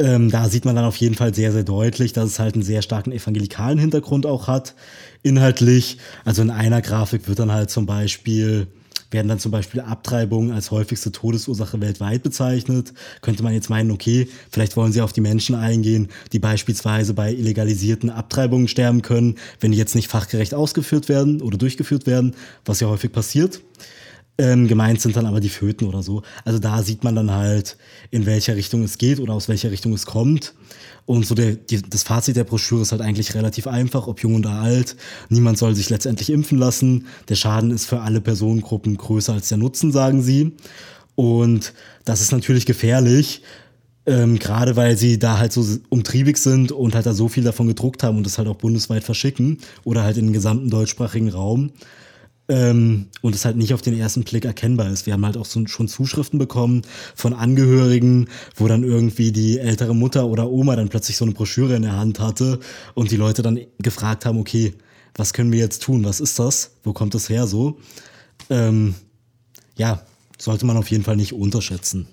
Ähm, 0.00 0.30
da 0.30 0.48
sieht 0.48 0.64
man 0.64 0.74
dann 0.74 0.86
auf 0.86 0.96
jeden 0.96 1.14
Fall 1.14 1.34
sehr, 1.34 1.52
sehr 1.52 1.62
deutlich, 1.62 2.14
dass 2.14 2.24
es 2.24 2.38
halt 2.38 2.54
einen 2.54 2.62
sehr 2.62 2.80
starken 2.80 3.12
evangelikalen 3.12 3.78
Hintergrund 3.78 4.24
auch 4.24 4.48
hat, 4.48 4.74
inhaltlich. 5.22 5.98
Also 6.24 6.40
in 6.40 6.48
einer 6.48 6.80
Grafik 6.80 7.28
wird 7.28 7.38
dann 7.38 7.52
halt 7.52 7.68
zum 7.68 7.84
Beispiel, 7.84 8.66
werden 9.10 9.28
dann 9.28 9.38
zum 9.38 9.52
Beispiel 9.52 9.82
Abtreibungen 9.82 10.52
als 10.52 10.70
häufigste 10.70 11.12
Todesursache 11.12 11.82
weltweit 11.82 12.22
bezeichnet. 12.22 12.94
Könnte 13.20 13.42
man 13.42 13.52
jetzt 13.52 13.68
meinen, 13.68 13.90
okay, 13.90 14.26
vielleicht 14.50 14.74
wollen 14.78 14.92
sie 14.92 15.02
auf 15.02 15.12
die 15.12 15.20
Menschen 15.20 15.54
eingehen, 15.54 16.08
die 16.32 16.38
beispielsweise 16.38 17.12
bei 17.12 17.34
illegalisierten 17.34 18.08
Abtreibungen 18.08 18.68
sterben 18.68 19.02
können, 19.02 19.34
wenn 19.60 19.72
die 19.72 19.78
jetzt 19.78 19.94
nicht 19.94 20.08
fachgerecht 20.08 20.54
ausgeführt 20.54 21.10
werden 21.10 21.42
oder 21.42 21.58
durchgeführt 21.58 22.06
werden, 22.06 22.34
was 22.64 22.80
ja 22.80 22.88
häufig 22.88 23.12
passiert. 23.12 23.60
Ähm, 24.40 24.68
gemeint 24.68 25.02
sind 25.02 25.16
dann 25.16 25.26
aber 25.26 25.38
die 25.38 25.50
Föten 25.50 25.86
oder 25.86 26.02
so. 26.02 26.22
Also 26.46 26.58
da 26.58 26.82
sieht 26.82 27.04
man 27.04 27.14
dann 27.14 27.30
halt, 27.30 27.76
in 28.10 28.24
welcher 28.24 28.56
Richtung 28.56 28.82
es 28.82 28.96
geht 28.96 29.20
oder 29.20 29.34
aus 29.34 29.50
welcher 29.50 29.70
Richtung 29.70 29.92
es 29.92 30.06
kommt. 30.06 30.54
Und 31.04 31.26
so 31.26 31.34
der, 31.34 31.56
die, 31.56 31.82
das 31.82 32.04
Fazit 32.04 32.36
der 32.36 32.44
Broschüre 32.44 32.80
ist 32.80 32.92
halt 32.92 33.02
eigentlich 33.02 33.34
relativ 33.34 33.66
einfach, 33.66 34.06
ob 34.06 34.22
jung 34.22 34.36
oder 34.36 34.52
alt. 34.52 34.96
Niemand 35.28 35.58
soll 35.58 35.74
sich 35.74 35.90
letztendlich 35.90 36.30
impfen 36.30 36.56
lassen. 36.56 37.06
Der 37.28 37.34
Schaden 37.34 37.70
ist 37.70 37.84
für 37.84 38.00
alle 38.00 38.22
Personengruppen 38.22 38.96
größer 38.96 39.34
als 39.34 39.48
der 39.48 39.58
Nutzen, 39.58 39.92
sagen 39.92 40.22
sie. 40.22 40.52
Und 41.16 41.74
das 42.06 42.22
ist 42.22 42.32
natürlich 42.32 42.64
gefährlich, 42.64 43.42
ähm, 44.06 44.38
gerade 44.38 44.74
weil 44.76 44.96
sie 44.96 45.18
da 45.18 45.36
halt 45.36 45.52
so 45.52 45.66
umtriebig 45.90 46.38
sind 46.38 46.72
und 46.72 46.94
halt 46.94 47.04
da 47.04 47.12
so 47.12 47.28
viel 47.28 47.44
davon 47.44 47.66
gedruckt 47.66 48.02
haben 48.02 48.16
und 48.16 48.24
das 48.24 48.38
halt 48.38 48.48
auch 48.48 48.56
bundesweit 48.56 49.04
verschicken 49.04 49.58
oder 49.84 50.02
halt 50.02 50.16
in 50.16 50.28
den 50.28 50.32
gesamten 50.32 50.70
deutschsprachigen 50.70 51.28
Raum. 51.28 51.72
Ähm, 52.50 53.06
und 53.22 53.36
es 53.36 53.44
halt 53.44 53.56
nicht 53.56 53.72
auf 53.74 53.80
den 53.80 53.96
ersten 53.96 54.24
Blick 54.24 54.44
erkennbar 54.44 54.90
ist. 54.90 55.06
Wir 55.06 55.12
haben 55.12 55.24
halt 55.24 55.36
auch 55.36 55.44
so, 55.44 55.64
schon 55.68 55.86
Zuschriften 55.86 56.36
bekommen 56.36 56.82
von 57.14 57.32
Angehörigen, 57.32 58.28
wo 58.56 58.66
dann 58.66 58.82
irgendwie 58.82 59.30
die 59.30 59.60
ältere 59.60 59.94
Mutter 59.94 60.26
oder 60.26 60.50
Oma 60.50 60.74
dann 60.74 60.88
plötzlich 60.88 61.16
so 61.16 61.24
eine 61.24 61.32
Broschüre 61.32 61.76
in 61.76 61.82
der 61.82 61.96
Hand 61.96 62.18
hatte 62.18 62.58
und 62.94 63.12
die 63.12 63.16
Leute 63.16 63.42
dann 63.42 63.60
gefragt 63.78 64.26
haben, 64.26 64.36
okay, 64.36 64.74
was 65.14 65.32
können 65.32 65.52
wir 65.52 65.60
jetzt 65.60 65.84
tun? 65.84 66.04
Was 66.04 66.18
ist 66.18 66.40
das? 66.40 66.72
Wo 66.82 66.92
kommt 66.92 67.14
das 67.14 67.28
her 67.28 67.46
so? 67.46 67.78
Ähm, 68.48 68.96
ja, 69.76 70.02
sollte 70.36 70.66
man 70.66 70.76
auf 70.76 70.90
jeden 70.90 71.04
Fall 71.04 71.16
nicht 71.16 71.32
unterschätzen. 71.32 72.08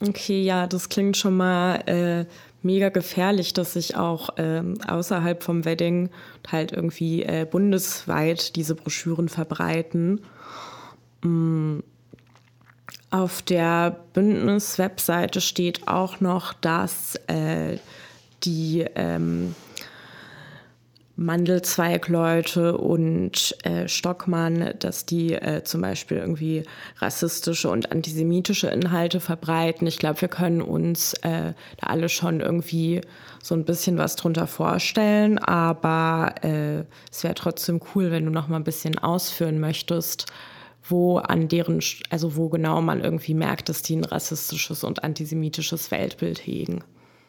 Okay, 0.00 0.42
ja, 0.44 0.68
das 0.68 0.88
klingt 0.88 1.16
schon 1.16 1.36
mal 1.36 1.76
äh, 1.88 2.26
mega 2.66 2.90
gefährlich, 2.90 3.54
dass 3.54 3.72
sich 3.74 3.96
auch 3.96 4.30
ähm, 4.36 4.78
außerhalb 4.86 5.42
vom 5.42 5.64
Wedding 5.64 6.10
halt 6.50 6.72
irgendwie 6.72 7.22
äh, 7.22 7.46
bundesweit 7.50 8.56
diese 8.56 8.74
Broschüren 8.74 9.28
verbreiten. 9.28 10.20
Mm. 11.22 11.78
Auf 13.10 13.40
der 13.40 13.96
Bündnis-Webseite 14.14 15.40
steht 15.40 15.86
auch 15.86 16.20
noch, 16.20 16.52
dass 16.52 17.14
äh, 17.28 17.78
die 18.42 18.84
ähm, 18.96 19.54
Mandelzweigleute 21.16 22.76
und 22.76 23.56
äh, 23.64 23.88
Stockmann, 23.88 24.74
dass 24.78 25.06
die 25.06 25.32
äh, 25.32 25.64
zum 25.64 25.80
Beispiel 25.80 26.18
irgendwie 26.18 26.64
rassistische 26.98 27.70
und 27.70 27.90
antisemitische 27.90 28.68
Inhalte 28.68 29.20
verbreiten. 29.20 29.86
Ich 29.86 29.98
glaube, 29.98 30.20
wir 30.20 30.28
können 30.28 30.60
uns 30.60 31.14
äh, 31.22 31.54
da 31.78 31.86
alle 31.86 32.10
schon 32.10 32.40
irgendwie 32.40 33.00
so 33.42 33.54
ein 33.54 33.64
bisschen 33.64 33.96
was 33.96 34.16
drunter 34.16 34.46
vorstellen, 34.46 35.38
aber 35.38 36.34
äh, 36.42 36.84
es 37.10 37.24
wäre 37.24 37.34
trotzdem 37.34 37.80
cool, 37.94 38.10
wenn 38.10 38.26
du 38.26 38.30
noch 38.30 38.48
mal 38.48 38.56
ein 38.56 38.64
bisschen 38.64 38.98
ausführen 38.98 39.58
möchtest, 39.58 40.26
wo 40.84 41.16
an 41.16 41.48
deren, 41.48 41.80
also 42.10 42.36
wo 42.36 42.50
genau 42.50 42.82
man 42.82 43.02
irgendwie 43.02 43.34
merkt, 43.34 43.70
dass 43.70 43.80
die 43.80 43.96
ein 43.96 44.04
rassistisches 44.04 44.84
und 44.84 45.02
antisemitisches 45.02 45.90
Weltbild 45.90 46.46
hegen. 46.46 46.84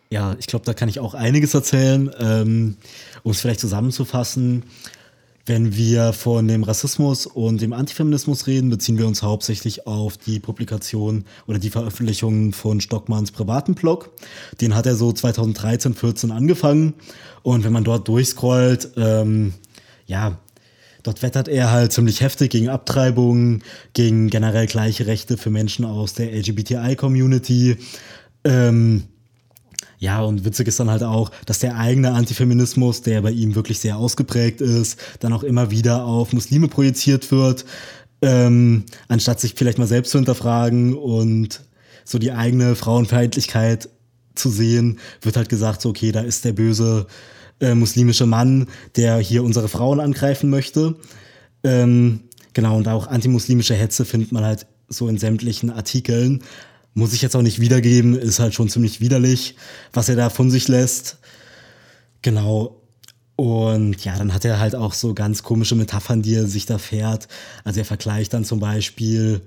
Ja, 0.10 0.36
ich 0.40 0.48
glaube, 0.48 0.66
da 0.66 0.74
kann 0.74 0.90
ich 0.90 1.00
auch 1.00 1.14
einiges 1.14 1.54
erzählen. 1.54 2.10
Ähm, 2.20 2.78
um 3.24 3.32
es 3.32 3.42
vielleicht 3.42 3.60
zusammenzufassen, 3.60 4.64
wenn 5.48 5.76
wir 5.76 6.12
von 6.12 6.48
dem 6.48 6.64
Rassismus 6.64 7.26
und 7.26 7.62
dem 7.62 7.72
Antifeminismus 7.72 8.48
reden, 8.48 8.70
beziehen 8.70 8.98
wir 8.98 9.08
uns 9.08 9.24
hauptsächlich 9.24 9.88
auf 9.88 10.18
die 10.18 10.40
Publikation 10.40 11.24
oder 11.46 11.58
die 11.58 11.70
Veröffentlichung 11.70 12.52
von 12.52 12.82
Stockmanns 12.82 13.32
privaten 13.32 13.74
Blog. 13.74 14.12
Den 14.60 14.76
hat 14.76 14.86
er 14.86 14.96
so 14.96 15.12
2013, 15.12 15.94
14 15.94 16.32
angefangen. 16.32 16.96
Und 17.44 17.64
wenn 17.64 17.72
man 17.72 17.86
dort 17.86 18.08
durchscrollt, 18.10 18.92
ähm, 18.98 19.54
ja, 20.06 20.38
dort 21.04 21.22
wettert 21.22 21.48
er 21.48 21.72
halt 21.72 21.94
ziemlich 21.94 22.20
heftig 22.20 22.52
gegen 22.52 22.68
Abtreibungen, 22.68 23.64
gegen 23.94 24.30
generell 24.30 24.68
gleiche 24.68 25.08
Rechte 25.08 25.38
für 25.38 25.50
Menschen 25.50 25.86
aus 25.86 26.14
der 26.14 26.34
LGBTI-Community. 26.34 27.78
Ähm, 28.44 29.04
ja, 30.00 30.22
und 30.22 30.46
witzig 30.46 30.68
ist 30.68 30.80
dann 30.80 30.92
halt 30.92 31.04
auch, 31.04 31.32
dass 31.46 31.60
der 31.60 31.78
eigene 31.78 32.12
Antifeminismus, 32.12 33.02
der 33.02 33.22
bei 33.22 33.32
ihm 33.32 33.56
wirklich 33.56 33.80
sehr 33.80 33.98
ausgeprägt 33.98 34.62
ist, 34.62 35.00
dann 35.20 35.34
auch 35.34 35.44
immer 35.44 35.72
wieder 35.72 36.06
auf 36.06 36.34
Muslime 36.34 36.68
projiziert 36.68 37.32
wird, 37.32 37.66
ähm, 38.22 38.84
anstatt 39.08 39.40
sich 39.40 39.56
vielleicht 39.56 39.80
mal 39.80 39.88
selbst 39.88 40.12
zu 40.12 40.20
hinterfragen 40.20 40.96
und 40.96 41.62
so 42.04 42.20
die 42.20 42.32
eigene 42.32 42.76
Frauenfeindlichkeit 42.76 43.90
zu 44.36 44.50
sehen, 44.50 45.00
wird 45.22 45.36
halt 45.36 45.50
gesagt, 45.50 45.82
so, 45.82 45.90
okay, 45.90 46.12
da 46.12 46.22
ist 46.22 46.46
der 46.46 46.54
böse 46.54 47.08
äh, 47.60 47.74
muslimische 47.74 48.26
Mann, 48.26 48.68
der 48.96 49.18
hier 49.18 49.44
unsere 49.44 49.68
Frauen 49.68 50.00
angreifen 50.00 50.50
möchte. 50.50 50.96
Ähm, 51.64 52.22
genau, 52.54 52.78
und 52.78 52.88
auch 52.88 53.08
antimuslimische 53.08 53.74
Hetze 53.74 54.06
findet 54.06 54.32
man 54.32 54.46
halt 54.46 54.68
so 54.90 55.08
in 55.08 55.18
sämtlichen 55.18 55.70
Artikeln. 55.70 56.44
Muss 56.98 57.14
ich 57.14 57.22
jetzt 57.22 57.36
auch 57.36 57.44
nicht 57.44 57.60
wiedergeben, 57.60 58.18
ist 58.18 58.40
halt 58.40 58.56
schon 58.56 58.70
ziemlich 58.70 59.02
widerlich, 59.02 59.56
was 59.94 60.10
er 60.10 60.16
da 60.16 60.32
von 60.32 60.50
sich 60.50 60.68
lässt. 60.68 61.20
Genau. 62.24 62.82
Und 63.36 64.04
ja, 64.04 64.18
dann 64.18 64.34
hat 64.34 64.46
er 64.46 64.60
halt 64.60 64.74
auch 64.74 64.94
so 64.94 65.14
ganz 65.14 65.44
komische 65.44 65.76
Metaphern, 65.76 66.24
die 66.24 66.34
er 66.34 66.48
sich 66.48 66.66
da 66.66 66.80
fährt. 66.80 67.28
Also 67.64 67.82
er 67.82 67.86
vergleicht 67.86 68.34
dann 68.34 68.46
zum 68.46 68.60
Beispiel, 68.60 69.42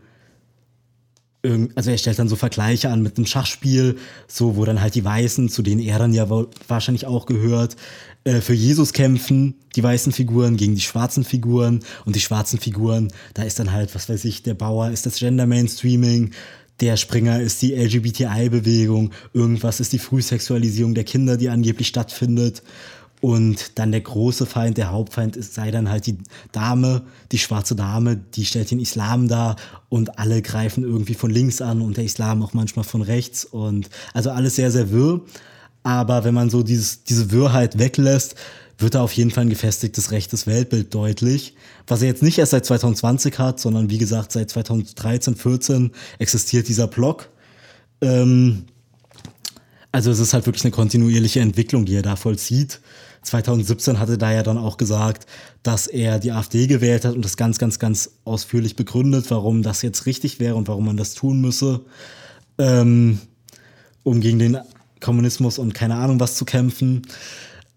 also 1.75 1.91
er 1.91 1.99
stellt 1.99 2.21
dann 2.21 2.29
so 2.29 2.37
Vergleiche 2.37 2.89
an 2.89 3.03
mit 3.03 3.17
einem 3.17 3.27
Schachspiel, 3.27 3.97
so 4.29 4.55
wo 4.55 4.65
dann 4.65 4.81
halt 4.81 4.95
die 4.95 5.05
Weißen, 5.05 5.49
zu 5.49 5.63
denen 5.63 5.81
er 5.81 5.99
dann 5.99 6.13
ja 6.13 6.31
wahrscheinlich 6.69 7.07
auch 7.07 7.27
gehört, 7.27 7.75
äh, 8.23 8.41
für 8.41 8.55
Jesus 8.55 8.93
kämpfen, 8.93 9.57
die 9.75 9.83
weißen 9.83 10.13
Figuren 10.13 10.57
gegen 10.57 10.77
die 10.77 10.83
schwarzen 10.83 11.25
Figuren 11.25 11.81
und 12.05 12.15
die 12.15 12.21
schwarzen 12.21 12.61
Figuren, 12.61 13.09
da 13.35 13.43
ist 13.43 13.59
dann 13.59 13.73
halt, 13.73 13.93
was 13.97 14.09
weiß 14.09 14.25
ich, 14.27 14.45
der 14.45 14.55
Bauer 14.55 14.91
ist 14.91 15.05
das 15.05 15.17
Gender 15.17 15.47
Mainstreaming, 15.47 16.31
der 16.81 16.97
Springer 16.97 17.41
ist 17.41 17.63
die 17.63 17.75
LGBTI-Bewegung, 17.75 19.11
irgendwas 19.33 19.81
ist 19.81 19.93
die 19.93 19.99
Frühsexualisierung 19.99 20.95
der 20.95 21.05
Kinder, 21.05 21.37
die 21.37 21.49
angeblich 21.49 21.89
stattfindet. 21.89 22.63
Und 23.21 23.79
dann 23.79 23.93
der 23.93 24.01
große 24.01 24.47
Feind, 24.47 24.79
der 24.79 24.91
Hauptfeind 24.91 25.37
ist, 25.37 25.53
sei 25.53 25.71
dann 25.71 25.91
halt 25.91 26.07
die 26.07 26.17
Dame, 26.53 27.03
die 27.33 27.39
schwarze 27.39 27.77
Dame, 27.77 28.17
die 28.17 28.47
stellt 28.47 28.71
den 28.71 28.81
Islam 28.81 29.29
dar 29.29 29.57
und 29.91 30.19
alle 30.19 30.41
greifen 30.41 30.85
irgendwie 30.85 31.13
von 31.13 31.31
links 31.31 31.61
an 31.61 31.83
und 31.83 31.99
der 31.99 32.05
Islam 32.05 32.43
auch 32.43 32.55
manchmal 32.55 32.85
von 32.85 33.03
rechts 33.03 33.45
und 33.45 33.91
also 34.15 34.31
alles 34.31 34.57
sehr, 34.57 34.71
sehr 34.71 34.91
wirr. 34.91 35.21
Aber 35.83 36.25
wenn 36.25 36.33
man 36.33 36.49
so 36.49 36.63
dieses, 36.63 37.05
diese 37.05 37.31
Wirrheit 37.31 37.79
weglässt, 37.79 38.37
wird 38.81 38.95
da 38.95 39.03
auf 39.03 39.13
jeden 39.13 39.31
Fall 39.31 39.45
ein 39.45 39.51
gefestigtes 39.51 40.11
rechtes 40.11 40.47
Weltbild 40.47 40.95
deutlich, 40.95 41.55
was 41.87 42.03
er 42.03 42.09
jetzt 42.09 42.23
nicht 42.23 42.39
erst 42.39 42.53
seit 42.53 42.65
2020 42.65 43.39
hat, 43.39 43.61
sondern 43.61 43.91
wie 43.91 43.99
gesagt 43.99 44.33
seit 44.33 44.51
2013, 44.51 45.37
14 45.37 45.91
existiert 46.19 46.69
dieser 46.69 46.87
Blog. 46.87 47.29
Ähm, 48.01 48.65
also 49.93 50.11
es 50.11 50.21
ist 50.21 50.35
halt 50.35 50.47
wirklich 50.47 50.65
eine 50.65 50.71
kontinuierliche 50.71 51.41
Entwicklung, 51.41 51.85
die 51.85 51.97
er 51.97 52.03
da 52.03 52.17
vollzieht. 52.17 52.81
2017 53.23 53.99
hatte 53.99 54.17
da 54.17 54.33
ja 54.33 54.43
dann 54.43 54.57
auch 54.57 54.77
gesagt, 54.77 55.27
dass 55.63 55.87
er 55.87 56.19
die 56.19 56.33
AfD 56.33 56.67
gewählt 56.67 57.05
hat 57.05 57.15
und 57.15 57.25
das 57.25 57.37
ganz, 57.37 57.59
ganz, 57.59 57.79
ganz 57.79 58.13
ausführlich 58.25 58.77
begründet, 58.77 59.31
warum 59.31 59.63
das 59.63 59.83
jetzt 59.83 60.07
richtig 60.07 60.41
wäre 60.41 60.55
und 60.55 60.69
warum 60.69 60.87
man 60.87 60.97
das 60.97 61.15
tun 61.15 61.41
müsse, 61.41 61.81
ähm, 62.59 63.19
um 64.05 64.21
gegen 64.21 64.39
den 64.39 64.59
Kommunismus 65.01 65.59
und 65.59 65.75
keine 65.75 65.97
Ahnung 65.97 66.21
was 66.21 66.37
zu 66.37 66.45
kämpfen. 66.45 67.03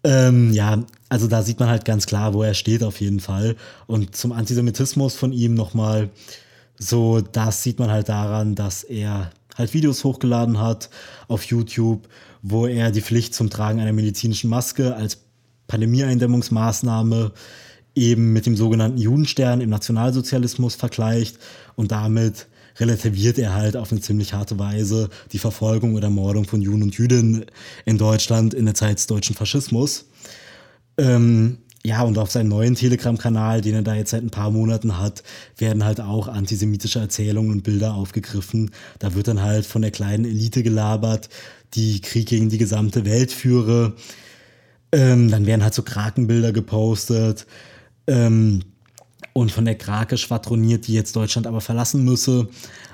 Ähm, 0.03 0.51
ja, 0.51 0.83
also 1.09 1.27
da 1.27 1.43
sieht 1.43 1.59
man 1.59 1.69
halt 1.69 1.85
ganz 1.85 2.05
klar, 2.05 2.33
wo 2.33 2.43
er 2.43 2.53
steht 2.53 2.83
auf 2.83 2.99
jeden 2.99 3.19
Fall. 3.19 3.55
Und 3.87 4.15
zum 4.15 4.31
Antisemitismus 4.31 5.15
von 5.15 5.31
ihm 5.31 5.53
nochmal, 5.53 6.09
so, 6.77 7.21
das 7.21 7.63
sieht 7.63 7.79
man 7.79 7.89
halt 7.89 8.09
daran, 8.09 8.55
dass 8.55 8.83
er 8.83 9.31
halt 9.55 9.73
Videos 9.73 10.03
hochgeladen 10.03 10.59
hat 10.59 10.89
auf 11.27 11.43
YouTube, 11.45 12.07
wo 12.41 12.67
er 12.67 12.91
die 12.91 13.01
Pflicht 13.01 13.33
zum 13.33 13.49
Tragen 13.49 13.79
einer 13.79 13.93
medizinischen 13.93 14.49
Maske 14.49 14.95
als 14.95 15.19
Pandemieeindämmungsmaßnahme 15.67 17.31
eben 17.95 18.33
mit 18.33 18.45
dem 18.45 18.57
sogenannten 18.57 18.97
Judenstern 18.97 19.61
im 19.61 19.69
Nationalsozialismus 19.69 20.75
vergleicht 20.75 21.37
und 21.75 21.91
damit 21.91 22.47
relativiert 22.79 23.37
er 23.37 23.53
halt 23.53 23.75
auf 23.75 23.91
eine 23.91 24.01
ziemlich 24.01 24.33
harte 24.33 24.59
Weise 24.59 25.09
die 25.31 25.39
Verfolgung 25.39 25.95
oder 25.95 26.09
Mordung 26.09 26.45
von 26.45 26.61
Juden 26.61 26.83
und 26.83 26.95
Jüdinnen 26.95 27.45
in 27.85 27.97
Deutschland 27.97 28.53
in 28.53 28.65
der 28.65 28.75
Zeit 28.75 28.97
des 28.97 29.07
deutschen 29.07 29.35
Faschismus. 29.35 30.05
Ähm, 30.97 31.57
ja, 31.85 32.01
und 32.03 32.17
auf 32.17 32.31
seinem 32.31 32.47
neuen 32.47 32.75
Telegram-Kanal, 32.75 33.59
den 33.59 33.75
er 33.75 33.81
da 33.81 33.93
jetzt 33.93 34.11
seit 34.11 34.23
ein 34.23 34.29
paar 34.29 34.51
Monaten 34.51 34.99
hat, 34.99 35.21
werden 35.57 35.83
halt 35.83 35.99
auch 35.99 36.29
antisemitische 36.29 36.99
Erzählungen 36.99 37.51
und 37.51 37.63
Bilder 37.63 37.93
aufgegriffen. 37.93 38.71
Da 38.99 39.15
wird 39.15 39.27
dann 39.27 39.41
halt 39.41 39.65
von 39.65 39.81
der 39.81 39.91
kleinen 39.91 40.23
Elite 40.23 40.63
gelabert, 40.63 41.27
die 41.73 41.99
Krieg 41.99 42.27
gegen 42.27 42.47
die 42.47 42.57
gesamte 42.57 43.03
Welt 43.03 43.33
führe. 43.33 43.95
Ähm, 44.93 45.29
dann 45.29 45.45
werden 45.45 45.63
halt 45.63 45.73
so 45.73 45.83
Krakenbilder 45.83 46.53
gepostet. 46.53 47.47
Ähm, 48.07 48.61
und 49.33 49.51
von 49.51 49.65
der 49.65 49.75
Krake 49.75 50.17
schwadroniert, 50.17 50.87
die 50.87 50.93
jetzt 50.93 51.15
Deutschland 51.15 51.47
aber 51.47 51.61
verlassen 51.61 52.03
müsse. 52.03 52.49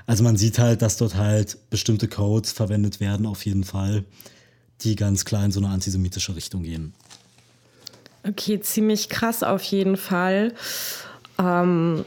Also 0.06 0.24
man 0.24 0.38
sieht 0.38 0.60
halt, 0.60 0.82
dass 0.82 0.98
dort 0.98 1.16
halt 1.16 1.58
bestimmte 1.70 2.08
Codes 2.08 2.52
verwendet 2.52 3.00
werden, 3.00 3.26
auf 3.26 3.46
jeden 3.46 3.64
Fall, 3.64 4.06
die 4.82 4.96
ganz 4.96 5.26
klar 5.26 5.46
in 5.46 5.52
so 5.52 5.60
eine 5.60 5.70
antisemitische 5.70 6.36
Richtung 6.36 6.64
gehen. 6.64 6.94
Okay, 8.28 8.60
ziemlich 8.60 9.10
krass 9.10 9.44
auf 9.44 9.64
jeden 9.64 9.98
Fall. 9.98 10.54
Ähm, 11.38 12.06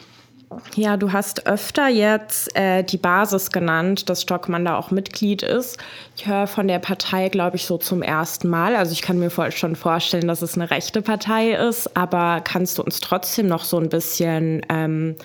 ja, 0.74 0.96
du 0.96 1.12
hast 1.12 1.46
öfter 1.46 1.88
jetzt 1.88 2.54
äh, 2.56 2.82
die 2.82 2.96
Basis 2.96 3.50
genannt, 3.50 4.08
dass 4.08 4.22
Stockmann 4.22 4.64
da 4.64 4.76
auch 4.76 4.90
Mitglied 4.90 5.42
ist. 5.42 5.78
Ich 6.16 6.26
höre 6.26 6.46
von 6.46 6.68
der 6.68 6.78
Partei, 6.78 7.28
glaube 7.28 7.56
ich, 7.56 7.66
so 7.66 7.78
zum 7.78 8.02
ersten 8.02 8.48
Mal. 8.48 8.76
Also 8.76 8.92
ich 8.92 9.02
kann 9.02 9.18
mir 9.18 9.30
schon 9.50 9.76
vorstellen, 9.76 10.28
dass 10.28 10.42
es 10.42 10.54
eine 10.54 10.70
rechte 10.70 11.02
Partei 11.02 11.52
ist, 11.52 11.96
aber 11.96 12.40
kannst 12.42 12.78
du 12.78 12.82
uns 12.82 13.00
trotzdem 13.00 13.46
noch 13.46 13.64
so 13.64 13.78
ein 13.78 13.88
bisschen 13.88 14.62
ähm, 14.68 15.16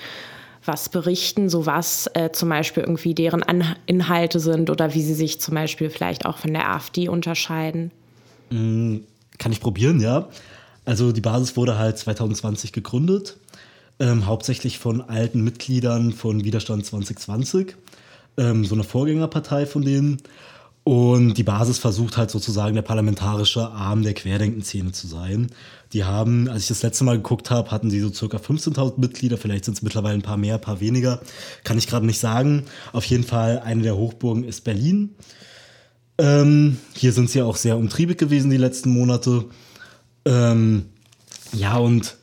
was 0.67 0.89
berichten, 0.89 1.49
so 1.49 1.65
was 1.65 2.09
äh, 2.13 2.31
zum 2.31 2.49
Beispiel 2.49 2.83
irgendwie 2.83 3.13
deren 3.13 3.43
An 3.43 3.75
Inhalte 3.85 4.39
sind 4.39 4.69
oder 4.69 4.93
wie 4.93 5.01
sie 5.01 5.13
sich 5.13 5.39
zum 5.39 5.55
Beispiel 5.55 5.89
vielleicht 5.89 6.25
auch 6.25 6.37
von 6.37 6.53
der 6.53 6.69
AfD 6.69 7.07
unterscheiden? 7.07 7.91
Mm, 8.49 8.97
kann 9.37 9.51
ich 9.51 9.61
probieren, 9.61 9.99
ja. 9.99 10.27
Also 10.85 11.11
die 11.11 11.21
Basis 11.21 11.57
wurde 11.57 11.77
halt 11.77 11.97
2020 11.97 12.71
gegründet, 12.71 13.37
ähm, 13.99 14.25
hauptsächlich 14.25 14.79
von 14.79 15.01
alten 15.01 15.43
Mitgliedern 15.43 16.11
von 16.11 16.43
Widerstand 16.43 16.85
2020, 16.85 17.75
ähm, 18.37 18.65
so 18.65 18.75
eine 18.75 18.83
Vorgängerpartei 18.83 19.65
von 19.65 19.83
denen. 19.83 20.21
Und 20.83 21.33
die 21.33 21.43
Basis 21.43 21.79
versucht 21.79 22.15
halt 22.15 22.31
sozusagen 22.31 22.73
der 22.73 22.81
parlamentarische 22.81 23.67
Arm 23.71 24.03
der 24.03 24.13
Querdenkenszene 24.13 24.93
zu 24.93 25.05
sein. 25.05 25.47
Die 25.91 26.05
haben, 26.05 26.47
als 26.47 26.61
ich 26.61 26.67
das 26.69 26.81
letzte 26.81 27.03
Mal 27.03 27.17
geguckt 27.17 27.51
habe, 27.51 27.71
hatten 27.71 27.89
sie 27.89 27.99
so 27.99 28.09
circa 28.09 28.37
15.000 28.37 28.93
Mitglieder, 28.97 29.37
vielleicht 29.37 29.65
sind 29.65 29.73
es 29.73 29.81
mittlerweile 29.81 30.15
ein 30.15 30.21
paar 30.21 30.37
mehr, 30.37 30.55
ein 30.55 30.61
paar 30.61 30.79
weniger, 30.79 31.19
kann 31.65 31.77
ich 31.77 31.87
gerade 31.87 32.05
nicht 32.05 32.19
sagen. 32.19 32.63
Auf 32.93 33.03
jeden 33.03 33.25
Fall 33.25 33.59
eine 33.59 33.83
der 33.83 33.97
Hochburgen 33.97 34.45
ist 34.45 34.63
Berlin. 34.63 35.15
Ähm, 36.17 36.77
hier 36.93 37.11
sind 37.11 37.29
sie 37.29 37.41
auch 37.41 37.57
sehr 37.57 37.77
umtriebig 37.77 38.17
gewesen 38.17 38.49
die 38.49 38.55
letzten 38.55 38.89
Monate. 38.91 39.43
Ähm, 40.23 40.85
ja, 41.51 41.75
und 41.75 42.15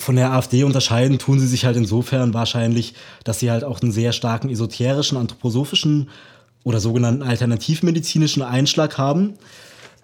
von 0.00 0.16
der 0.16 0.32
AfD 0.32 0.64
unterscheiden 0.64 1.18
tun 1.18 1.38
sie 1.38 1.46
sich 1.46 1.66
halt 1.66 1.76
insofern 1.76 2.32
wahrscheinlich, 2.32 2.94
dass 3.22 3.38
sie 3.38 3.50
halt 3.50 3.64
auch 3.64 3.80
einen 3.82 3.92
sehr 3.92 4.12
starken 4.12 4.48
esoterischen, 4.48 5.18
anthroposophischen 5.18 6.08
oder 6.64 6.80
sogenannten 6.80 7.22
alternativmedizinischen 7.22 8.42
Einschlag 8.42 8.96
haben. 8.96 9.34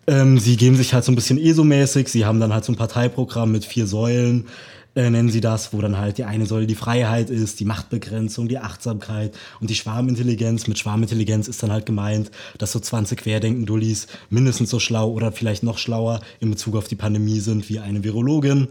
Ähm, 0.06 0.38
sie 0.38 0.56
geben 0.56 0.76
sich 0.76 0.92
halt 0.92 1.04
so 1.04 1.12
ein 1.12 1.14
bisschen 1.16 1.38
ESO-mäßig. 1.38 2.08
Sie 2.08 2.26
haben 2.26 2.40
dann 2.40 2.52
halt 2.52 2.64
so 2.64 2.72
ein 2.72 2.76
Parteiprogramm 2.76 3.50
mit 3.52 3.64
vier 3.64 3.86
Säulen, 3.86 4.46
äh, 4.94 5.10
nennen 5.10 5.30
sie 5.30 5.40
das, 5.40 5.72
wo 5.72 5.80
dann 5.80 5.98
halt 5.98 6.18
die 6.18 6.24
eine 6.24 6.46
Säule 6.46 6.66
die 6.66 6.74
Freiheit 6.74 7.28
ist, 7.28 7.60
die 7.60 7.64
Machtbegrenzung, 7.64 8.48
die 8.48 8.58
Achtsamkeit 8.58 9.36
und 9.60 9.68
die 9.68 9.74
Schwarmintelligenz. 9.74 10.66
Mit 10.66 10.78
Schwarmintelligenz 10.78 11.48
ist 11.48 11.62
dann 11.62 11.72
halt 11.72 11.86
gemeint, 11.86 12.30
dass 12.58 12.72
so 12.72 12.80
20 12.80 13.18
Querdenken-Dullis 13.18 14.06
mindestens 14.30 14.70
so 14.70 14.78
schlau 14.78 15.10
oder 15.10 15.32
vielleicht 15.32 15.62
noch 15.62 15.78
schlauer 15.78 16.20
in 16.40 16.50
Bezug 16.50 16.76
auf 16.76 16.88
die 16.88 16.96
Pandemie 16.96 17.40
sind 17.40 17.68
wie 17.68 17.78
eine 17.78 18.04
Virologin. 18.04 18.68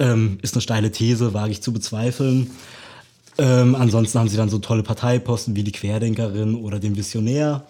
Ähm, 0.00 0.38
ist 0.42 0.54
eine 0.54 0.62
steile 0.62 0.90
These, 0.90 1.34
wage 1.34 1.52
ich 1.52 1.62
zu 1.62 1.72
bezweifeln. 1.72 2.50
Ähm, 3.38 3.74
ansonsten 3.74 4.18
haben 4.18 4.28
sie 4.28 4.36
dann 4.36 4.48
so 4.48 4.58
tolle 4.58 4.82
Parteiposten 4.82 5.54
wie 5.54 5.62
die 5.62 5.72
Querdenkerin 5.72 6.56
oder 6.56 6.78
den 6.80 6.96
Visionär. 6.96 7.64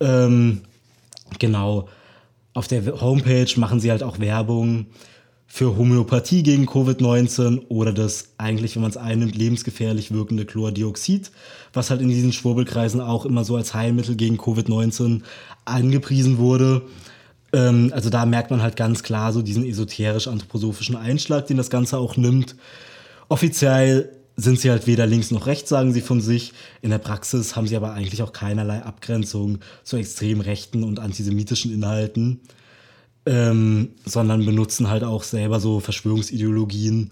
Ähm, 0.00 0.60
genau. 1.38 1.88
Auf 2.54 2.68
der 2.68 3.00
Homepage 3.00 3.48
machen 3.56 3.80
sie 3.80 3.90
halt 3.90 4.02
auch 4.02 4.20
Werbung 4.20 4.86
für 5.46 5.76
Homöopathie 5.76 6.42
gegen 6.42 6.66
Covid-19 6.66 7.66
oder 7.68 7.92
das 7.92 8.30
eigentlich, 8.36 8.74
wenn 8.74 8.82
man 8.82 8.90
es 8.90 8.96
einnimmt, 8.96 9.36
lebensgefährlich 9.36 10.12
wirkende 10.12 10.44
Chlordioxid, 10.44 11.30
was 11.72 11.90
halt 11.90 12.00
in 12.00 12.08
diesen 12.08 12.32
Schwurbelkreisen 12.32 13.00
auch 13.00 13.24
immer 13.24 13.44
so 13.44 13.56
als 13.56 13.72
Heilmittel 13.72 14.16
gegen 14.16 14.36
Covid-19 14.36 15.22
angepriesen 15.64 16.38
wurde. 16.38 16.82
Ähm, 17.52 17.92
also 17.94 18.10
da 18.10 18.26
merkt 18.26 18.50
man 18.50 18.62
halt 18.62 18.76
ganz 18.76 19.02
klar 19.02 19.32
so 19.32 19.42
diesen 19.42 19.64
esoterisch-anthroposophischen 19.64 20.96
Einschlag, 20.96 21.46
den 21.46 21.56
das 21.56 21.70
Ganze 21.70 21.98
auch 21.98 22.16
nimmt. 22.16 22.56
Offiziell 23.28 24.10
sind 24.36 24.60
sie 24.60 24.70
halt 24.70 24.86
weder 24.86 25.06
links 25.06 25.30
noch 25.30 25.46
rechts, 25.46 25.70
sagen 25.70 25.92
sie 25.92 26.02
von 26.02 26.20
sich. 26.20 26.52
In 26.82 26.90
der 26.90 26.98
Praxis 26.98 27.56
haben 27.56 27.66
sie 27.66 27.76
aber 27.76 27.92
eigentlich 27.94 28.22
auch 28.22 28.32
keinerlei 28.32 28.82
Abgrenzung 28.82 29.58
zu 29.82 29.96
extrem 29.96 30.40
rechten 30.40 30.84
und 30.84 31.00
antisemitischen 31.00 31.72
Inhalten, 31.72 32.40
ähm, 33.24 33.90
sondern 34.04 34.44
benutzen 34.44 34.90
halt 34.90 35.04
auch 35.04 35.22
selber 35.22 35.58
so 35.58 35.80
Verschwörungsideologien, 35.80 37.10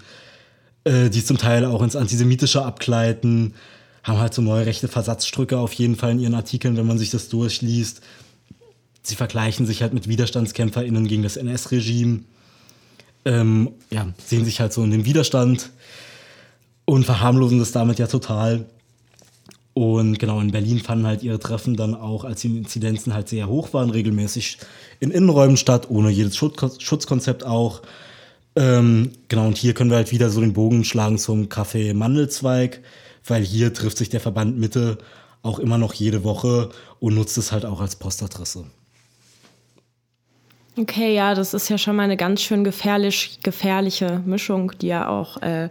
äh, 0.84 1.08
die 1.08 1.24
zum 1.24 1.38
Teil 1.38 1.64
auch 1.64 1.82
ins 1.82 1.96
Antisemitische 1.96 2.62
abgleiten, 2.62 3.54
haben 4.02 4.18
halt 4.18 4.34
so 4.34 4.42
neue 4.42 4.66
rechte 4.66 4.86
Versatzstrücke 4.86 5.58
auf 5.58 5.72
jeden 5.72 5.96
Fall 5.96 6.12
in 6.12 6.20
ihren 6.20 6.34
Artikeln, 6.34 6.76
wenn 6.76 6.86
man 6.86 6.98
sich 6.98 7.08
das 7.08 7.30
durchliest. 7.30 8.02
Sie 9.04 9.16
vergleichen 9.16 9.66
sich 9.66 9.82
halt 9.82 9.92
mit 9.92 10.08
WiderstandskämpferInnen 10.08 11.06
gegen 11.06 11.22
das 11.22 11.36
NS-Regime. 11.36 12.20
Ähm, 13.26 13.70
ja, 13.90 14.08
sehen 14.24 14.44
sich 14.44 14.60
halt 14.60 14.72
so 14.72 14.82
in 14.82 14.90
dem 14.90 15.04
Widerstand 15.04 15.70
und 16.86 17.04
verharmlosen 17.04 17.58
das 17.58 17.70
damit 17.70 17.98
ja 17.98 18.06
total. 18.06 18.64
Und 19.74 20.18
genau, 20.18 20.40
in 20.40 20.52
Berlin 20.52 20.78
fanden 20.80 21.06
halt 21.06 21.22
ihre 21.22 21.38
Treffen 21.38 21.76
dann 21.76 21.94
auch, 21.94 22.24
als 22.24 22.40
die 22.40 22.56
Inzidenzen 22.56 23.12
halt 23.12 23.28
sehr 23.28 23.48
hoch 23.48 23.72
waren, 23.74 23.90
regelmäßig 23.90 24.58
in 25.00 25.10
Innenräumen 25.10 25.56
statt, 25.56 25.90
ohne 25.90 26.10
jedes 26.10 26.36
Schutzkonzept 26.36 27.44
auch. 27.44 27.82
Ähm, 28.56 29.10
genau, 29.28 29.48
und 29.48 29.58
hier 29.58 29.74
können 29.74 29.90
wir 29.90 29.96
halt 29.96 30.12
wieder 30.12 30.30
so 30.30 30.40
den 30.40 30.52
Bogen 30.54 30.84
schlagen 30.84 31.18
zum 31.18 31.48
Café 31.48 31.92
Mandelzweig, 31.92 32.80
weil 33.26 33.42
hier 33.42 33.74
trifft 33.74 33.98
sich 33.98 34.08
der 34.08 34.20
Verband 34.20 34.58
Mitte 34.58 34.98
auch 35.42 35.58
immer 35.58 35.76
noch 35.76 35.92
jede 35.92 36.24
Woche 36.24 36.70
und 37.00 37.14
nutzt 37.14 37.36
es 37.36 37.52
halt 37.52 37.66
auch 37.66 37.80
als 37.80 37.96
Postadresse. 37.96 38.66
Okay, 40.76 41.14
ja, 41.14 41.34
das 41.34 41.54
ist 41.54 41.68
ja 41.68 41.78
schon 41.78 41.94
mal 41.94 42.02
eine 42.02 42.16
ganz 42.16 42.42
schön 42.42 42.64
gefährlich, 42.64 43.38
gefährliche 43.44 44.20
Mischung, 44.24 44.72
die 44.80 44.88
ja 44.88 45.08
auch 45.08 45.40
äh, 45.40 45.68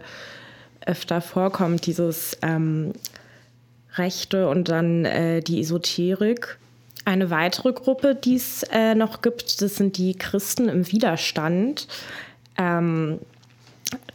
öfter 0.86 1.20
vorkommt, 1.20 1.84
dieses 1.84 2.38
ähm, 2.40 2.92
Rechte 3.96 4.48
und 4.48 4.70
dann 4.70 5.04
äh, 5.04 5.42
die 5.42 5.60
Esoterik. 5.60 6.58
Eine 7.04 7.28
weitere 7.28 7.74
Gruppe, 7.74 8.14
die 8.14 8.36
es 8.36 8.62
äh, 8.72 8.94
noch 8.94 9.20
gibt, 9.20 9.60
das 9.60 9.76
sind 9.76 9.98
die 9.98 10.14
Christen 10.14 10.70
im 10.70 10.90
Widerstand. 10.90 11.86
Ähm, 12.56 13.18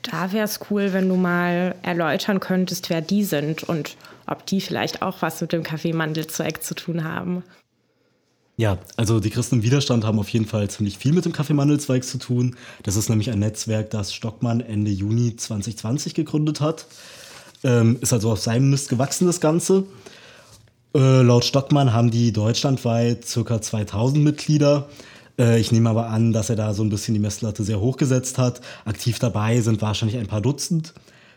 da 0.02 0.32
wäre 0.32 0.46
es 0.46 0.60
cool, 0.72 0.92
wenn 0.92 1.08
du 1.08 1.16
mal 1.16 1.76
erläutern 1.84 2.40
könntest, 2.40 2.90
wer 2.90 3.02
die 3.02 3.24
sind 3.24 3.62
und 3.64 3.96
ob 4.26 4.44
die 4.48 4.60
vielleicht 4.60 5.04
auch 5.04 5.22
was 5.22 5.40
mit 5.40 5.54
dem 5.54 5.62
Kaffeemandelzweig 5.62 6.64
zu 6.64 6.74
tun 6.74 7.04
haben. 7.04 7.44
Ja, 8.60 8.78
also 8.98 9.22
die 9.22 9.30
Christen 9.30 9.56
im 9.56 9.64
Widerstand 9.64 10.04
haben 10.04 10.20
auf 10.20 10.28
jeden 10.28 10.46
Fall 10.46 10.70
ziemlich 10.70 10.98
viel 10.98 11.14
mit 11.14 11.24
dem 11.24 11.32
Kaffeemandelzweig 11.32 12.04
zu 12.04 12.18
tun. 12.18 12.58
Das 12.84 12.98
ist 12.98 13.08
nämlich 13.08 13.32
ein 13.32 13.40
Netzwerk, 13.40 13.90
das 13.90 14.14
Stockmann 14.14 14.60
Ende 14.60 14.92
Juni 14.92 15.38
2020 15.38 16.14
gegründet 16.14 16.60
hat. 16.60 16.86
Ähm, 17.64 18.00
ist 18.02 18.12
also 18.12 18.30
auf 18.30 18.42
seinem 18.42 18.70
Mist 18.70 18.90
gewachsen, 18.90 19.28
das 19.28 19.40
Ganze. 19.40 19.86
Äh, 20.94 21.22
laut 21.22 21.46
Stockmann 21.46 21.94
haben 21.94 22.12
die 22.12 22.34
deutschlandweit 22.34 23.26
ca. 23.34 23.62
2000 23.62 24.22
Mitglieder. 24.22 24.90
Äh, 25.40 25.58
ich 25.62 25.72
nehme 25.72 25.90
aber 25.90 26.08
an, 26.08 26.34
dass 26.34 26.50
er 26.50 26.58
da 26.58 26.74
so 26.74 26.84
ein 26.84 26.90
bisschen 26.90 27.14
die 27.14 27.22
Messlatte 27.22 27.64
sehr 27.64 27.80
hoch 27.80 27.96
gesetzt 27.96 28.38
hat. 28.38 28.60
Aktiv 28.84 29.20
dabei 29.20 29.62
sind 29.62 29.82
wahrscheinlich 29.82 30.18
ein 30.18 30.28
paar 30.28 30.42
Dutzend. 30.42 30.94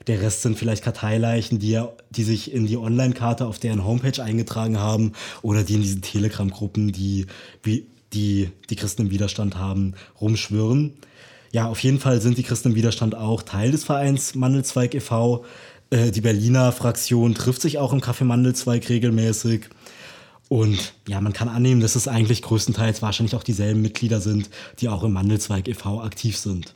Der 0.07 0.21
Rest 0.21 0.43
sind 0.43 0.59
vielleicht 0.59 0.83
Karteileichen, 0.83 1.59
die, 1.59 1.81
die 2.11 2.25
sich 2.25 2.53
in 2.53 2.67
die 2.67 2.77
Online-Karte 2.77 3.47
auf 3.47 3.59
deren 3.59 3.85
Homepage 3.85 4.23
eingetragen 4.23 4.79
haben 4.79 5.13
oder 5.43 5.63
die 5.63 5.75
in 5.75 5.83
diesen 5.83 6.03
Telegram-Gruppen, 6.03 6.93
die, 6.93 7.27
die 7.65 8.51
die 8.71 8.77
Christen 8.77 9.03
im 9.03 9.11
Widerstand 9.11 9.57
haben, 9.57 9.95
rumschwören. 10.21 10.95
Ja, 11.53 11.69
auf 11.69 11.81
jeden 11.81 12.01
Fall 12.01 12.21
sind 12.21 12.39
die 12.39 12.43
Christen 12.43 12.71
im 12.71 12.75
Widerstand 12.75 13.15
auch 13.15 13.43
Teil 13.43 13.71
des 13.71 13.85
Vereins 13.85 14.35
Mandelzweig 14.35 14.95
e.V. 14.95 15.45
Äh, 15.91 16.11
die 16.11 16.23
Berliner 16.23 16.73
Fraktion 16.73 17.35
trifft 17.35 17.61
sich 17.61 17.79
auch 17.79 17.93
im 17.93 18.01
Café 18.01 18.25
Mandelzweig 18.25 18.89
regelmäßig. 18.89 19.69
Und 20.49 20.95
ja, 21.09 21.21
man 21.21 21.33
kann 21.33 21.49
annehmen, 21.49 21.81
dass 21.81 21.95
es 21.95 22.09
eigentlich 22.09 22.43
größtenteils 22.43 23.03
wahrscheinlich 23.03 23.35
auch 23.35 23.43
dieselben 23.43 23.81
Mitglieder 23.81 24.21
sind, 24.21 24.51
die 24.81 24.89
auch 24.89 25.03
im 25.03 25.13
Mandelzweig 25.13 25.69
e.V. 25.69 26.03
aktiv 26.03 26.37
sind. 26.37 26.75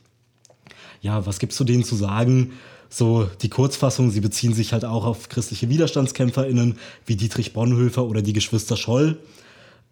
Ja, 1.01 1.25
was 1.25 1.39
gibt's 1.39 1.57
zu 1.57 1.63
denen 1.63 1.83
zu 1.83 1.95
sagen? 1.95 2.53
So 2.89 3.29
die 3.41 3.49
Kurzfassung, 3.49 4.11
sie 4.11 4.21
beziehen 4.21 4.53
sich 4.53 4.73
halt 4.73 4.85
auch 4.85 5.05
auf 5.05 5.29
christliche 5.29 5.69
WiderstandskämpferInnen 5.69 6.77
wie 7.05 7.15
Dietrich 7.15 7.53
Bonhoeffer 7.53 8.05
oder 8.05 8.21
die 8.21 8.33
Geschwister 8.33 8.77
Scholl 8.77 9.17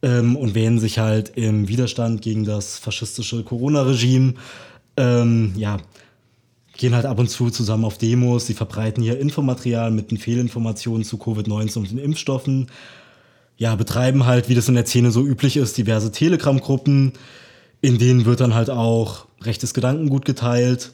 ähm, 0.02 0.36
und 0.36 0.56
wählen 0.56 0.80
sich 0.80 1.00
halt 1.00 1.34
im 1.36 1.68
Widerstand 1.68 2.22
gegen 2.22 2.46
das 2.46 2.78
faschistische 2.78 3.44
Corona-Regime. 3.44 4.36
Ähm, 4.98 5.54
ja, 5.58 5.78
gehen 6.78 6.96
halt 6.96 7.06
ab 7.06 7.20
und 7.20 7.30
zu 7.30 7.50
zusammen 7.50 7.86
auf 7.86 7.98
Demos, 7.98 8.48
sie 8.48 8.54
verbreiten 8.54 9.04
hier 9.04 9.20
Infomaterial 9.20 9.92
mit 9.92 10.12
den 10.12 10.18
Fehlinformationen 10.18 11.04
zu 11.04 11.18
Covid-19 11.18 11.78
und 11.80 11.92
den 11.92 12.00
Impfstoffen. 12.00 12.68
Ja, 13.58 13.76
betreiben 13.76 14.26
halt, 14.26 14.50
wie 14.50 14.56
das 14.56 14.68
in 14.68 14.76
der 14.76 14.86
Szene 14.86 15.12
so 15.12 15.26
üblich 15.26 15.56
ist, 15.56 15.78
diverse 15.78 16.12
Telegram-Gruppen, 16.12 17.14
in 17.82 17.98
denen 17.98 18.26
wird 18.26 18.42
dann 18.42 18.54
halt 18.54 18.70
auch 18.70 19.28
rechtes 19.42 19.74
Gedankengut 19.74 20.26
geteilt 20.26 20.92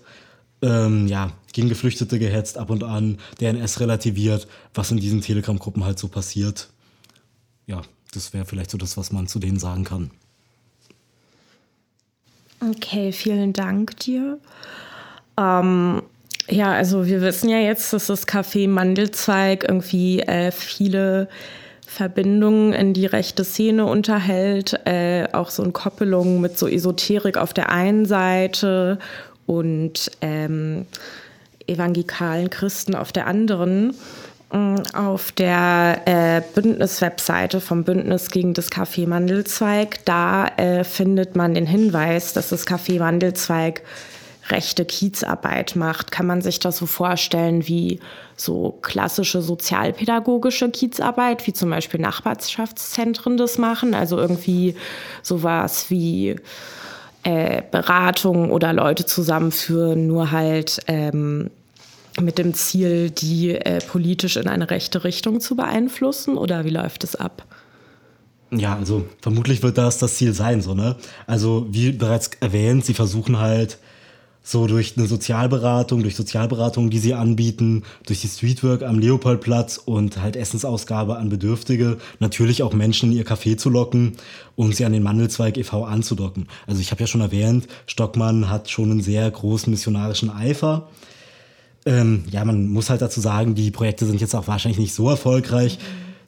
ähm, 0.62 1.08
ja, 1.08 1.32
gegen 1.54 1.70
Geflüchtete 1.70 2.20
gehetzt 2.20 2.58
ab 2.58 2.70
und 2.70 2.84
an, 2.84 3.18
DNS 3.40 3.80
relativiert, 3.80 4.48
was 4.74 4.92
in 4.92 4.98
diesen 4.98 5.22
Telegram-Gruppen 5.22 5.84
halt 5.84 6.00
so 6.00 6.08
passiert. 6.08 6.70
Ja, 7.66 7.82
das 8.14 8.34
wäre 8.34 8.46
vielleicht 8.46 8.72
so 8.72 8.78
das, 8.78 8.98
was 8.98 9.12
man 9.12 9.28
zu 9.28 9.40
denen 9.40 9.60
sagen 9.60 9.84
kann. 9.84 10.12
Okay, 12.70 13.12
vielen 13.12 13.54
Dank 13.54 13.98
dir. 14.00 14.38
Ähm, 15.38 16.04
ja, 16.48 16.72
also 16.72 17.08
wir 17.08 17.22
wissen 17.22 17.50
ja 17.50 17.58
jetzt, 17.58 17.92
dass 17.94 18.08
das 18.08 18.28
Café 18.28 18.68
Mandelzweig 18.68 19.64
irgendwie 19.68 20.20
äh, 20.20 20.52
viele 20.52 21.28
Verbindungen 21.88 22.74
in 22.74 22.94
die 22.94 23.06
rechte 23.06 23.44
Szene 23.44 23.86
unterhält, 23.86 24.80
äh, 24.86 25.28
auch 25.34 25.50
so 25.50 25.64
eine 25.64 25.72
Koppelung 25.72 26.40
mit 26.40 26.58
so 26.58 26.68
Esoterik 26.68 27.38
auf 27.38 27.54
der 27.54 27.70
einen 27.70 28.06
Seite 28.06 29.00
und 29.52 30.10
ähm, 30.22 30.86
evangelikalen 31.68 32.50
Christen 32.50 32.96
auf 32.96 33.12
der 33.12 33.28
anderen. 33.28 33.94
Mm, 34.54 34.78
auf 34.94 35.34
der 35.34 36.02
äh, 36.06 36.42
Bündnis-Webseite 36.56 37.60
vom 37.60 37.84
Bündnis 37.84 38.32
gegen 38.32 38.54
das 38.54 38.72
Café 38.72 39.08
Mandelzweig, 39.08 40.06
da 40.06 40.48
äh, 40.56 40.86
findet 40.86 41.36
man 41.36 41.54
den 41.54 41.66
Hinweis, 41.66 42.32
dass 42.32 42.50
das 42.50 42.66
Café 42.66 43.00
Mandelzweig 43.00 43.82
rechte 44.50 44.86
Kiezarbeit 44.86 45.76
macht. 45.76 46.12
Kann 46.12 46.28
man 46.28 46.42
sich 46.42 46.60
das 46.60 46.78
so 46.78 46.86
vorstellen 46.86 47.68
wie 47.68 48.00
so 48.38 48.78
klassische 48.82 49.42
sozialpädagogische 49.42 50.70
Kiezarbeit, 50.70 51.46
wie 51.46 51.54
zum 51.54 51.70
Beispiel 51.70 52.00
Nachbarschaftszentren 52.00 53.36
das 53.36 53.58
machen? 53.58 53.94
Also 53.94 54.18
irgendwie 54.18 54.76
sowas 55.24 55.90
wie 55.90 56.38
äh, 57.24 57.62
Beratung 57.70 58.52
oder 58.52 58.74
Leute 58.74 59.06
zusammenführen, 59.06 60.08
nur 60.08 60.32
halt 60.32 60.80
ähm, 60.88 61.50
mit 62.20 62.38
dem 62.38 62.54
Ziel, 62.54 63.10
die 63.10 63.52
äh, 63.56 63.80
politisch 63.80 64.38
in 64.38 64.48
eine 64.48 64.70
rechte 64.70 65.04
Richtung 65.04 65.40
zu 65.40 65.56
beeinflussen? 65.56 66.38
Oder 66.38 66.66
wie 66.66 66.70
läuft 66.70 67.04
es 67.04 67.16
ab? 67.16 67.46
Ja, 68.52 68.76
also 68.76 69.06
vermutlich 69.22 69.64
wird 69.64 69.78
das 69.78 69.98
das 69.98 70.16
Ziel 70.16 70.34
sein, 70.34 70.62
so, 70.62 70.74
ne? 70.74 70.98
Also, 71.26 71.68
wie 71.70 71.94
bereits 71.94 72.32
erwähnt, 72.42 72.86
sie 72.86 72.94
versuchen 72.94 73.40
halt 73.40 73.78
so 74.44 74.66
durch 74.66 74.98
eine 74.98 75.08
Sozialberatung, 75.08 76.02
durch 76.02 76.16
Sozialberatung, 76.16 76.90
die 76.90 77.00
sie 77.00 77.14
anbieten, 77.14 77.84
durch 78.06 78.22
die 78.22 78.28
Streetwork 78.28 78.82
am 78.82 78.98
Leopoldplatz 78.98 79.78
und 79.78 80.22
halt 80.22 80.36
Essensausgabe 80.36 81.18
an 81.18 81.30
Bedürftige, 81.30 81.98
natürlich 82.20 82.64
auch 82.64 82.74
Menschen 82.74 83.12
in 83.12 83.18
ihr 83.18 83.26
Café 83.26 83.58
zu 83.58 83.70
locken 83.70 84.14
und 84.56 84.76
sie 84.76 84.86
an 84.86 84.94
den 84.94 85.04
Mandelzweig 85.04 85.58
e.V. 85.58 85.86
anzudocken. 85.86 86.48
Also 86.66 86.82
ich 86.82 86.92
habe 86.92 87.02
ja 87.02 87.08
schon 87.08 87.22
erwähnt, 87.22 87.68
Stockmann 87.86 88.50
hat 88.50 88.70
schon 88.70 88.90
einen 88.92 89.02
sehr 89.02 89.30
großen 89.30 89.70
missionarischen 89.70 90.32
Eifer. 90.32 90.90
Ähm, 91.86 92.24
ja, 92.30 92.44
man 92.44 92.68
muss 92.68 92.90
halt 92.90 93.02
dazu 93.02 93.22
sagen, 93.22 93.56
die 93.56 93.72
Projekte 93.72 94.06
sind 94.06 94.22
jetzt 94.22 94.36
auch 94.36 94.48
wahrscheinlich 94.48 94.80
nicht 94.80 94.94
so 94.94 95.10
erfolgreich. 95.10 95.78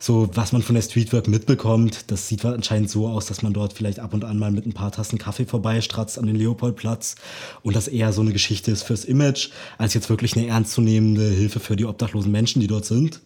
So, 0.05 0.29
was 0.33 0.51
man 0.51 0.61
von 0.61 0.75
der 0.75 0.81
Streetwork 0.81 1.29
mitbekommt, 1.29 2.11
das 2.11 2.27
sieht 2.27 2.43
anscheinend 2.43 2.89
so 2.89 3.07
aus, 3.07 3.25
dass 3.25 3.41
man 3.41 3.53
dort 3.53 3.71
vielleicht 3.71 4.01
ab 4.01 4.13
und 4.13 4.25
an 4.25 4.37
mal 4.37 4.51
mit 4.51 4.65
ein 4.65 4.73
paar 4.73 4.91
Tassen 4.91 5.17
Kaffee 5.17 5.45
vorbeistratzt 5.45 6.19
an 6.19 6.25
den 6.25 6.35
Leopoldplatz 6.35 7.15
und 7.61 7.73
das 7.73 7.87
eher 7.87 8.11
so 8.11 8.19
eine 8.19 8.33
Geschichte 8.33 8.69
ist 8.69 8.83
fürs 8.83 9.05
Image, 9.05 9.51
als 9.77 9.93
jetzt 9.93 10.09
wirklich 10.09 10.35
eine 10.35 10.45
ernstzunehmende 10.45 11.29
Hilfe 11.29 11.61
für 11.61 11.77
die 11.77 11.85
obdachlosen 11.85 12.33
Menschen, 12.33 12.59
die 12.59 12.67
dort 12.67 12.83
sind. 12.83 13.21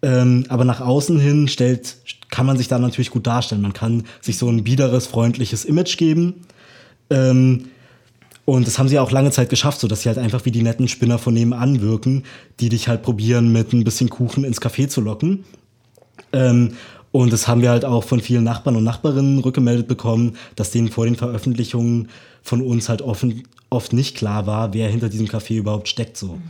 Ähm, 0.00 0.46
aber 0.48 0.64
nach 0.64 0.80
außen 0.80 1.20
hin 1.20 1.48
stellt, 1.48 1.96
kann 2.30 2.46
man 2.46 2.56
sich 2.56 2.68
da 2.68 2.78
natürlich 2.78 3.10
gut 3.10 3.26
darstellen. 3.26 3.60
Man 3.60 3.74
kann 3.74 4.04
sich 4.22 4.38
so 4.38 4.48
ein 4.48 4.64
biederes, 4.64 5.06
freundliches 5.06 5.66
Image 5.66 5.98
geben. 5.98 6.46
Ähm, 7.10 7.66
und 8.46 8.66
das 8.66 8.78
haben 8.78 8.88
sie 8.88 8.98
auch 8.98 9.10
lange 9.10 9.32
Zeit 9.32 9.50
geschafft, 9.50 9.80
so 9.80 9.86
dass 9.86 10.00
sie 10.00 10.08
halt 10.08 10.16
einfach 10.16 10.46
wie 10.46 10.50
die 10.50 10.62
netten 10.62 10.88
Spinner 10.88 11.18
von 11.18 11.34
nebenan 11.34 11.82
wirken, 11.82 12.24
die 12.58 12.70
dich 12.70 12.88
halt 12.88 13.02
probieren, 13.02 13.52
mit 13.52 13.74
ein 13.74 13.84
bisschen 13.84 14.08
Kuchen 14.08 14.44
ins 14.44 14.62
Café 14.62 14.88
zu 14.88 15.02
locken. 15.02 15.44
Ähm, 16.32 16.74
und 17.12 17.32
das 17.32 17.48
haben 17.48 17.60
wir 17.60 17.70
halt 17.70 17.84
auch 17.84 18.04
von 18.04 18.20
vielen 18.20 18.44
Nachbarn 18.44 18.76
und 18.76 18.84
Nachbarinnen 18.84 19.40
rückgemeldet 19.40 19.88
bekommen, 19.88 20.36
dass 20.54 20.70
denen 20.70 20.88
vor 20.88 21.06
den 21.06 21.16
Veröffentlichungen 21.16 22.08
von 22.42 22.62
uns 22.62 22.88
halt 22.88 23.02
offen, 23.02 23.42
oft 23.68 23.92
nicht 23.92 24.16
klar 24.16 24.46
war, 24.46 24.72
wer 24.72 24.88
hinter 24.88 25.08
diesem 25.08 25.26
Café 25.26 25.56
überhaupt 25.56 25.88
steckt. 25.88 26.16
So. 26.16 26.34
Mhm. 26.34 26.40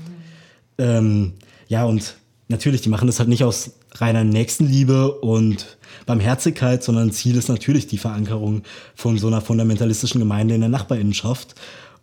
Ähm, 0.78 1.32
ja, 1.68 1.84
und 1.84 2.16
natürlich, 2.48 2.82
die 2.82 2.88
machen 2.88 3.06
das 3.06 3.18
halt 3.18 3.28
nicht 3.28 3.44
aus 3.44 3.72
reiner 3.92 4.24
Nächstenliebe 4.24 5.12
und 5.12 5.78
Barmherzigkeit, 6.06 6.82
sondern 6.82 7.12
Ziel 7.12 7.36
ist 7.36 7.48
natürlich 7.48 7.86
die 7.86 7.98
Verankerung 7.98 8.62
von 8.94 9.18
so 9.18 9.28
einer 9.28 9.40
fundamentalistischen 9.40 10.20
Gemeinde 10.20 10.54
in 10.54 10.60
der 10.60 10.70
Nachbarinnenschaft 10.70 11.54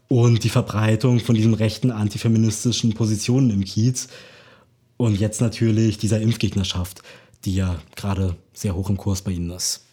und 0.07 0.43
die 0.43 0.49
Verbreitung 0.49 1.19
von 1.19 1.35
diesen 1.35 1.53
rechten 1.53 1.91
antifeministischen 1.91 2.93
Positionen 2.93 3.49
im 3.51 3.63
Kiez 3.63 4.07
und 4.97 5.19
jetzt 5.19 5.41
natürlich 5.41 5.97
dieser 5.97 6.21
Impfgegnerschaft, 6.21 7.01
die 7.45 7.55
ja 7.55 7.75
gerade 7.95 8.35
sehr 8.53 8.75
hoch 8.75 8.89
im 8.89 8.97
Kurs 8.97 9.21
bei 9.21 9.31
Ihnen 9.31 9.51
ist. 9.51 9.83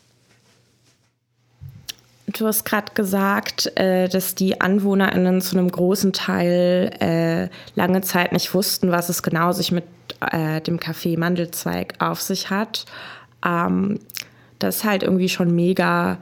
Du 2.27 2.47
hast 2.47 2.65
gerade 2.65 2.93
gesagt, 2.95 3.77
äh, 3.77 4.09
dass 4.09 4.35
die 4.35 4.61
AnwohnerInnen 4.61 5.41
zu 5.41 5.57
einem 5.57 5.71
großen 5.71 6.13
Teil 6.13 6.91
äh, 6.99 7.49
lange 7.77 8.01
Zeit 8.01 8.33
nicht 8.33 8.53
wussten, 8.55 8.91
was 8.91 9.09
es 9.09 9.23
genau 9.23 9.53
sich 9.53 9.71
mit 9.71 9.85
äh, 10.21 10.61
dem 10.61 10.79
Café 10.79 11.19
Mandelzweig 11.19 11.95
auf 11.99 12.21
sich 12.21 12.51
hat. 12.51 12.87
Ähm, 13.45 14.01
das 14.59 14.77
ist 14.77 14.85
halt 14.85 15.03
irgendwie 15.03 15.29
schon 15.29 15.55
mega 15.55 16.19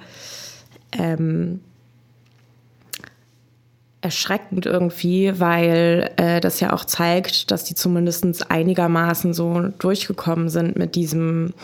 ähm, 0.93 1.61
erschreckend 4.03 4.67
irgendwie, 4.67 5.39
weil 5.39 6.11
äh, 6.17 6.41
das 6.41 6.61
ja 6.61 6.73
auch 6.73 6.85
zeigt, 6.85 7.51
dass 7.51 7.65
die 7.65 7.75
zumindest 7.75 8.51
einigermaßen 8.51 9.33
so 9.33 9.69
durchgekommen 9.79 10.49
sind 10.49 10.77
mit 10.77 10.97
diesem 10.97 11.55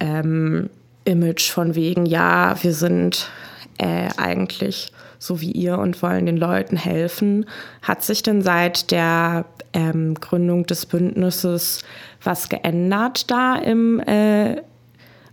ähm, 0.00 0.68
Image 1.04 1.50
von 1.50 1.74
wegen, 1.76 2.04
ja, 2.04 2.56
wir 2.62 2.74
sind 2.74 3.30
äh, 3.78 4.08
eigentlich 4.16 4.92
so 5.18 5.40
wie 5.40 5.52
ihr 5.52 5.78
und 5.78 6.02
wollen 6.02 6.26
den 6.26 6.36
Leuten 6.36 6.76
helfen. 6.76 7.46
Hat 7.80 8.02
sich 8.02 8.22
denn 8.22 8.42
seit 8.42 8.90
der 8.90 9.46
ähm, 9.72 10.14
Gründung 10.14 10.66
des 10.66 10.84
Bündnisses 10.86 11.82
was 12.22 12.48
geändert 12.48 13.30
da 13.30 13.56
im, 13.56 14.00
äh, 14.00 14.56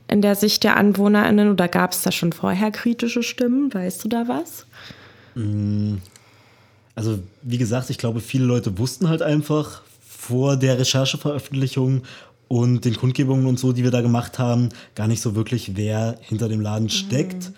in 0.08 0.22
der 0.22 0.36
Sicht 0.36 0.64
der 0.64 0.78
AnwohnerInnen 0.78 1.50
oder 1.50 1.68
gab 1.68 1.92
es 1.92 2.04
da 2.04 2.12
schon 2.12 2.34
vorher 2.34 2.72
kritische 2.72 3.24
Stimmen? 3.24 3.74
Weißt 3.74 4.04
du 4.04 4.10
da 4.10 4.28
was? 4.28 4.68
Mm, 5.36 5.96
also, 6.96 7.20
wie 7.42 7.58
gesagt, 7.58 7.90
ich 7.90 7.98
glaube, 7.98 8.20
viele 8.20 8.46
Leute 8.46 8.78
wussten 8.78 9.10
halt 9.10 9.22
einfach 9.22 9.82
vor 10.02 10.58
der 10.58 10.80
Rechercheveröffentlichung 10.80 12.04
und 12.48 12.86
den 12.86 12.96
Kundgebungen 12.96 13.48
und 13.48 13.58
so, 13.58 13.74
die 13.74 13.84
wir 13.84 13.92
da 13.92 14.02
gemacht 14.02 14.38
haben, 14.38 14.70
gar 14.96 15.08
nicht 15.08 15.22
so 15.22 15.36
wirklich, 15.36 15.76
wer 15.76 16.18
hinter 16.22 16.50
dem 16.50 16.62
Laden 16.62 16.90
steckt. 16.90 17.50
Mhm. 17.50 17.54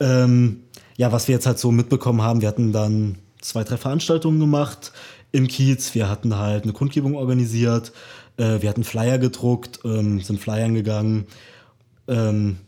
Ähm, 0.00 0.60
ja, 0.96 1.12
was 1.12 1.28
wir 1.28 1.34
jetzt 1.34 1.46
halt 1.46 1.58
so 1.58 1.72
mitbekommen 1.72 2.22
haben, 2.22 2.40
wir 2.40 2.48
hatten 2.48 2.72
dann 2.72 3.16
zwei, 3.40 3.64
drei 3.64 3.76
Veranstaltungen 3.76 4.38
gemacht 4.38 4.92
im 5.32 5.48
Kiez. 5.48 5.94
Wir 5.94 6.08
hatten 6.08 6.36
halt 6.36 6.64
eine 6.64 6.72
Kundgebung 6.72 7.16
organisiert. 7.16 7.92
Äh, 8.36 8.62
wir 8.62 8.68
hatten 8.68 8.84
Flyer 8.84 9.18
gedruckt, 9.18 9.80
ähm, 9.84 10.20
sind 10.20 10.40
Flyern 10.40 10.74
gegangen. 10.74 11.26
Ähm, 12.08 12.58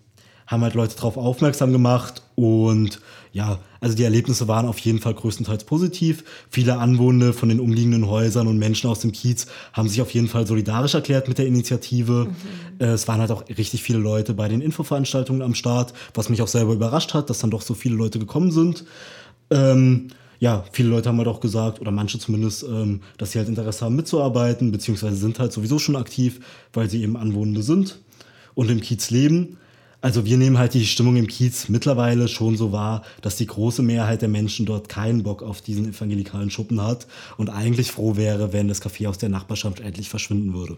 haben 0.53 0.63
halt 0.63 0.75
Leute 0.75 0.95
darauf 0.95 1.17
aufmerksam 1.17 1.73
gemacht 1.73 2.23
und 2.35 3.01
ja, 3.33 3.59
also 3.81 3.97
die 3.97 4.05
Erlebnisse 4.05 4.47
waren 4.47 4.67
auf 4.67 4.79
jeden 4.81 4.99
Fall 4.99 5.15
größtenteils 5.15 5.65
positiv. 5.65 6.23
Viele 6.51 6.77
Anwohner 6.77 7.33
von 7.33 7.49
den 7.49 7.61
umliegenden 7.61 8.07
Häusern 8.07 8.47
und 8.47 8.59
Menschen 8.59 8.91
aus 8.91 9.01
dem 9.01 9.13
Kiez 9.13 9.47
haben 9.73 9.89
sich 9.89 10.03
auf 10.03 10.11
jeden 10.13 10.29
Fall 10.29 10.47
solidarisch 10.47 10.95
erklärt 10.95 11.29
mit 11.29 11.39
der 11.39 11.47
Initiative. 11.47 12.29
Mhm. 12.79 12.85
Es 12.85 13.09
waren 13.09 13.21
halt 13.21 13.31
auch 13.31 13.49
richtig 13.49 13.83
viele 13.83 13.99
Leute 13.99 14.35
bei 14.35 14.49
den 14.49 14.61
Infoveranstaltungen 14.61 15.41
am 15.41 15.55
Start, 15.55 15.95
was 16.13 16.29
mich 16.29 16.43
auch 16.43 16.49
selber 16.49 16.75
überrascht 16.75 17.15
hat, 17.15 17.31
dass 17.31 17.39
dann 17.39 17.51
doch 17.51 17.63
so 17.63 17.73
viele 17.73 17.95
Leute 17.95 18.19
gekommen 18.19 18.51
sind. 18.51 18.85
Ähm, 19.51 20.09
ja, 20.39 20.65
viele 20.73 20.89
Leute 20.89 21.09
haben 21.09 21.19
halt 21.19 21.29
auch 21.29 21.41
gesagt, 21.41 21.81
oder 21.81 21.93
manche 21.93 22.19
zumindest, 22.19 22.65
ähm, 22.65 23.01
dass 23.17 23.33
sie 23.33 23.39
halt 23.39 23.49
Interesse 23.49 23.85
haben 23.85 23.97
mitzuarbeiten, 23.97 24.73
beziehungsweise 24.73 25.17
sind 25.17 25.39
halt 25.39 25.53
sowieso 25.53 25.79
schon 25.79 25.97
aktiv, 25.97 26.41
weil 26.73 26.91
sie 26.91 27.03
eben 27.03 27.17
Anwohner 27.17 27.63
sind 27.63 28.01
und 28.55 28.71
im 28.71 28.81
Kiez 28.81 29.11
leben. 29.11 29.57
Also 30.03 30.27
wir 30.27 30.37
nehmen 30.37 30.59
halt 30.59 30.75
die 30.75 30.85
Stimmung 30.85 31.15
im 31.15 31.29
Kiez 31.29 31.69
mittlerweile 31.69 32.27
schon 32.27 32.57
so 32.57 32.73
wahr, 32.73 33.03
dass 33.23 33.37
die 33.37 33.47
große 33.47 33.83
Mehrheit 33.83 34.21
der 34.21 34.29
Menschen 34.29 34.67
dort 34.67 34.89
keinen 34.89 35.23
Bock 35.23 35.45
auf 35.45 35.63
diesen 35.63 35.89
evangelikalen 35.89 36.51
Schuppen 36.51 36.83
hat 36.83 37.07
und 37.37 37.51
eigentlich 37.51 37.93
froh 37.93 38.17
wäre, 38.17 38.53
wenn 38.53 38.67
das 38.67 38.83
Café 38.83 39.09
aus 39.09 39.19
der 39.19 39.29
Nachbarschaft 39.29 39.79
endlich 39.79 40.09
verschwinden 40.09 40.55
würde. 40.55 40.77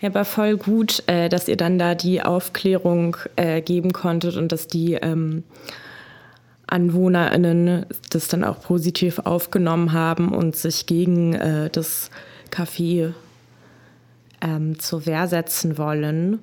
Ja, 0.00 0.08
aber 0.08 0.24
voll 0.24 0.56
gut, 0.56 1.02
äh, 1.08 1.28
dass 1.28 1.46
ihr 1.46 1.56
dann 1.56 1.78
da 1.78 1.94
die 1.94 2.22
Aufklärung 2.22 3.18
äh, 3.36 3.60
geben 3.60 3.92
konntet 3.92 4.36
und 4.36 4.50
dass 4.50 4.66
die 4.66 4.94
ähm, 4.94 5.42
AnwohnerInnen 6.68 7.84
das 8.08 8.28
dann 8.28 8.44
auch 8.44 8.62
positiv 8.62 9.18
aufgenommen 9.18 9.92
haben 9.92 10.32
und 10.32 10.56
sich 10.56 10.86
gegen 10.86 11.34
äh, 11.34 11.68
das 11.68 12.10
Café 12.50 13.12
ähm, 14.40 14.78
zur 14.78 15.04
Wehr 15.04 15.28
setzen 15.28 15.76
wollen. 15.76 16.38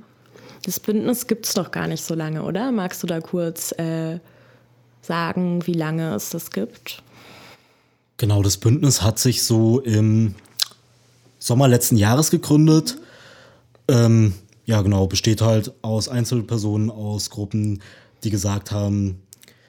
Das 0.65 0.79
Bündnis 0.79 1.27
gibt 1.27 1.45
es 1.45 1.53
doch 1.53 1.69
gar 1.69 1.87
nicht 1.87 2.03
so 2.03 2.15
lange, 2.15 2.41
oder? 2.41 2.71
Magst 2.71 3.03
du 3.03 3.07
da 3.07 3.21
kurz 3.21 3.71
äh, 3.73 4.19
sagen, 5.03 5.65
wie 5.67 5.73
lange 5.73 6.15
es 6.15 6.31
das 6.31 6.49
gibt? 6.49 7.03
Genau, 8.17 8.41
das 8.41 8.57
Bündnis 8.57 9.03
hat 9.03 9.19
sich 9.19 9.43
so 9.43 9.79
im 9.81 10.33
Sommer 11.37 11.67
letzten 11.67 11.97
Jahres 11.97 12.31
gegründet. 12.31 12.97
Ähm, 13.87 14.33
ja, 14.65 14.81
genau, 14.81 15.05
besteht 15.05 15.41
halt 15.41 15.71
aus 15.83 16.09
Einzelpersonen, 16.09 16.89
aus 16.89 17.29
Gruppen, 17.29 17.83
die 18.23 18.31
gesagt 18.31 18.71
haben, 18.71 19.21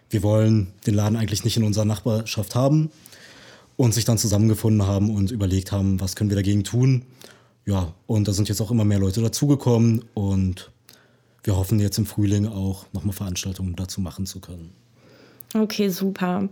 wir 0.09 0.23
wollen 0.23 0.73
den 0.87 0.95
Laden 0.95 1.17
eigentlich 1.17 1.45
nicht 1.45 1.59
in 1.59 1.65
unserer 1.65 1.85
Nachbarschaft 1.85 2.55
haben 2.55 2.91
und 3.77 3.93
sich 3.93 4.07
dann 4.07 4.17
zusammengefunden 4.17 4.87
haben 4.87 5.15
und 5.15 5.31
überlegt 5.31 5.73
haben, 5.73 6.01
was 6.01 6.17
können 6.17 6.31
wir 6.31 6.37
dagegen 6.37 6.65
tun. 6.65 7.03
Ja, 7.67 7.93
und 8.07 8.29
da 8.29 8.33
sind 8.33 8.49
jetzt 8.49 8.63
auch 8.63 8.71
immer 8.71 8.85
mehr 8.85 9.01
Leute 9.01 9.21
dazugekommen 9.21 10.07
und 10.15 10.71
wir 11.47 11.57
hoffen 11.57 11.79
jetzt 11.79 11.97
im 11.97 12.07
Frühling 12.07 12.49
auch 12.49 12.87
nochmal 12.93 13.15
Veranstaltungen 13.15 13.77
dazu 13.77 14.01
machen 14.01 14.27
zu 14.27 14.41
können. 14.41 14.73
Okay, 15.55 15.89
super. 15.89 16.49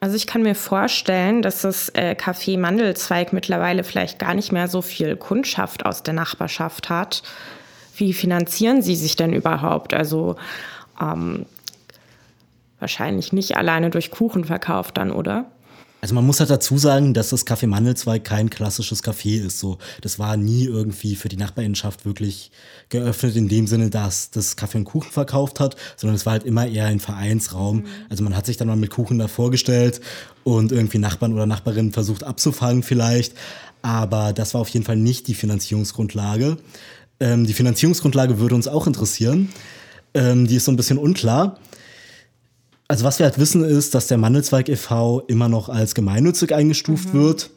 Also 0.00 0.16
ich 0.16 0.26
kann 0.26 0.42
mir 0.42 0.56
vorstellen, 0.56 1.42
dass 1.42 1.62
das 1.62 1.88
äh, 1.90 2.16
Café 2.18 2.58
Mandelzweig 2.58 3.32
mittlerweile 3.32 3.84
vielleicht 3.84 4.18
gar 4.18 4.34
nicht 4.34 4.52
mehr 4.52 4.68
so 4.68 4.82
viel 4.82 5.16
Kundschaft 5.16 5.86
aus 5.86 6.02
der 6.02 6.14
Nachbarschaft 6.14 6.90
hat. 6.90 7.22
Wie 7.96 8.12
finanzieren 8.12 8.82
Sie 8.82 8.96
sich 8.96 9.16
denn 9.16 9.32
überhaupt? 9.32 9.94
Also 9.94 10.36
ähm, 11.00 11.46
wahrscheinlich 12.80 13.32
nicht 13.32 13.56
alleine 13.56 13.90
durch 13.90 14.10
Kuchenverkauf 14.10 14.90
dann, 14.90 15.12
oder? 15.12 15.46
Also 16.00 16.14
man 16.14 16.24
muss 16.24 16.38
halt 16.38 16.50
dazu 16.50 16.78
sagen, 16.78 17.12
dass 17.12 17.30
das 17.30 17.44
Café 17.44 17.66
Mandelzweig 17.66 18.22
kein 18.22 18.50
klassisches 18.50 19.02
Café 19.02 19.44
ist. 19.44 19.58
So, 19.58 19.78
das 20.00 20.18
war 20.20 20.36
nie 20.36 20.64
irgendwie 20.64 21.16
für 21.16 21.28
die 21.28 21.36
Nachbarinnenschaft 21.36 22.04
wirklich 22.04 22.52
geöffnet 22.88 23.34
in 23.34 23.48
dem 23.48 23.66
Sinne, 23.66 23.90
dass 23.90 24.30
das 24.30 24.54
Kaffee 24.54 24.78
und 24.78 24.84
Kuchen 24.84 25.10
verkauft 25.10 25.58
hat, 25.58 25.74
sondern 25.96 26.14
es 26.14 26.24
war 26.24 26.34
halt 26.34 26.44
immer 26.44 26.68
eher 26.68 26.86
ein 26.86 27.00
Vereinsraum. 27.00 27.78
Mhm. 27.78 27.86
Also 28.08 28.22
man 28.22 28.36
hat 28.36 28.46
sich 28.46 28.56
dann 28.56 28.68
mal 28.68 28.76
mit 28.76 28.90
Kuchen 28.90 29.18
da 29.18 29.26
vorgestellt 29.26 30.00
und 30.44 30.70
irgendwie 30.70 30.98
Nachbarn 30.98 31.34
oder 31.34 31.46
Nachbarinnen 31.46 31.92
versucht 31.92 32.22
abzufangen 32.22 32.84
vielleicht. 32.84 33.34
Aber 33.82 34.32
das 34.32 34.54
war 34.54 34.60
auf 34.60 34.68
jeden 34.68 34.86
Fall 34.86 34.96
nicht 34.96 35.26
die 35.26 35.34
Finanzierungsgrundlage. 35.34 36.58
Ähm, 37.18 37.44
die 37.44 37.54
Finanzierungsgrundlage 37.54 38.38
würde 38.38 38.54
uns 38.54 38.68
auch 38.68 38.86
interessieren. 38.86 39.48
Ähm, 40.14 40.46
die 40.46 40.56
ist 40.56 40.64
so 40.64 40.72
ein 40.72 40.76
bisschen 40.76 40.98
unklar. 40.98 41.58
Also 42.90 43.04
was 43.04 43.18
wir 43.18 43.26
halt 43.26 43.38
wissen 43.38 43.62
ist, 43.62 43.94
dass 43.94 44.06
der 44.06 44.16
Mandelzweig 44.16 44.70
e.V. 44.70 45.20
immer 45.28 45.50
noch 45.50 45.68
als 45.68 45.94
gemeinnützig 45.94 46.54
eingestuft 46.54 47.12
mhm. 47.12 47.18
wird. 47.18 47.50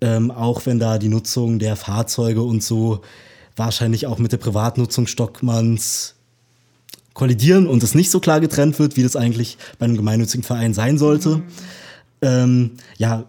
Ähm, 0.00 0.30
auch 0.30 0.64
wenn 0.64 0.78
da 0.78 0.98
die 0.98 1.08
Nutzung 1.08 1.58
der 1.58 1.76
Fahrzeuge 1.76 2.42
und 2.42 2.62
so 2.62 3.00
wahrscheinlich 3.56 4.06
auch 4.06 4.18
mit 4.18 4.32
der 4.32 4.38
Privatnutzung 4.38 5.06
Stockmanns 5.06 6.14
kollidieren 7.12 7.66
und 7.66 7.82
es 7.82 7.94
nicht 7.94 8.10
so 8.10 8.20
klar 8.20 8.40
getrennt 8.40 8.78
wird, 8.78 8.96
wie 8.96 9.02
das 9.02 9.16
eigentlich 9.16 9.58
bei 9.78 9.84
einem 9.84 9.96
gemeinnützigen 9.96 10.44
Verein 10.44 10.72
sein 10.72 10.96
sollte. 10.96 11.38
Mhm. 11.38 11.42
Ähm, 12.22 12.70
ja, 12.96 13.24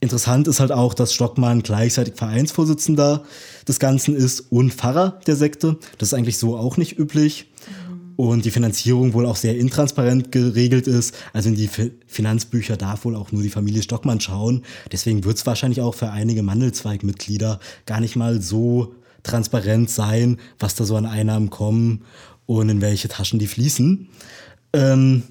interessant 0.00 0.48
ist 0.48 0.60
halt 0.60 0.72
auch, 0.72 0.94
dass 0.94 1.12
Stockmann 1.12 1.62
gleichzeitig 1.62 2.14
Vereinsvorsitzender 2.14 3.24
des 3.66 3.80
Ganzen 3.80 4.14
ist 4.14 4.40
und 4.52 4.72
Pfarrer 4.72 5.20
der 5.26 5.36
Sekte. 5.36 5.76
Das 5.98 6.10
ist 6.10 6.14
eigentlich 6.14 6.38
so 6.38 6.56
auch 6.56 6.76
nicht 6.76 6.98
üblich 6.98 7.51
und 8.16 8.44
die 8.44 8.50
Finanzierung 8.50 9.14
wohl 9.14 9.26
auch 9.26 9.36
sehr 9.36 9.56
intransparent 9.56 10.32
geregelt 10.32 10.86
ist. 10.86 11.14
Also 11.32 11.48
in 11.48 11.54
die 11.54 11.68
Finanzbücher 12.06 12.76
darf 12.76 13.04
wohl 13.04 13.16
auch 13.16 13.32
nur 13.32 13.42
die 13.42 13.50
Familie 13.50 13.82
Stockmann 13.82 14.20
schauen. 14.20 14.62
Deswegen 14.90 15.24
wird 15.24 15.36
es 15.36 15.46
wahrscheinlich 15.46 15.80
auch 15.80 15.94
für 15.94 16.10
einige 16.10 16.42
Mandelzweig-Mitglieder 16.42 17.60
gar 17.86 18.00
nicht 18.00 18.16
mal 18.16 18.40
so 18.40 18.94
transparent 19.22 19.90
sein, 19.90 20.38
was 20.58 20.74
da 20.74 20.84
so 20.84 20.96
an 20.96 21.06
Einnahmen 21.06 21.50
kommen 21.50 22.02
und 22.46 22.68
in 22.68 22.80
welche 22.80 23.08
Taschen 23.08 23.38
die 23.38 23.46
fließen. 23.46 24.08
Ähm, 24.72 25.22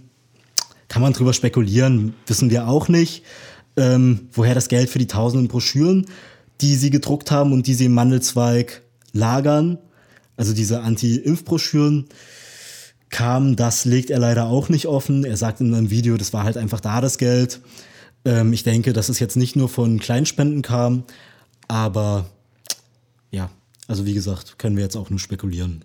kann 0.88 1.02
man 1.02 1.14
drüber 1.14 1.34
spekulieren, 1.34 2.14
wissen 2.28 2.50
wir 2.50 2.68
auch 2.68 2.88
nicht. 2.88 3.24
Ähm, 3.78 4.28
woher 4.34 4.54
das 4.54 4.68
Geld 4.68 4.90
für 4.90 5.00
die 5.00 5.08
tausenden 5.08 5.48
Broschüren, 5.48 6.06
die 6.60 6.76
sie 6.76 6.90
gedruckt 6.90 7.32
haben 7.32 7.54
und 7.54 7.68
die 7.68 7.74
sie 7.74 7.86
im 7.86 7.94
Mandelzweig 7.94 8.82
lagern, 9.14 9.78
also 10.36 10.54
diese 10.54 10.82
Anti-Impf-Broschüren, 10.82 12.08
kam, 13.12 13.56
das 13.56 13.86
legt 13.86 14.10
er 14.10 14.20
leider 14.20 14.46
auch 14.46 14.70
nicht 14.70 14.88
offen. 14.88 15.26
Er 15.26 15.38
sagt 15.38 15.62
in 15.62 15.74
einem 15.74 15.90
Video, 15.90 16.18
das 16.18 16.34
war 16.34 16.44
halt 16.44 16.58
einfach 16.58 16.80
da 16.80 17.02
das 17.02 17.18
Geld. 17.18 17.60
Ähm, 18.26 18.54
ich 18.54 18.64
denke, 18.64 18.94
dass 18.94 19.10
es 19.10 19.20
jetzt 19.20 19.36
nicht 19.36 19.56
nur 19.56 19.70
von 19.70 20.00
Kleinspenden 20.00 20.62
kam, 20.62 21.04
aber 21.68 22.26
ja, 23.32 23.50
also 23.88 24.06
wie 24.06 24.14
gesagt, 24.14 24.58
können 24.58 24.78
wir 24.78 24.84
jetzt 24.84 24.96
auch 24.96 25.10
nur 25.10 25.20
spekulieren. 25.20 25.84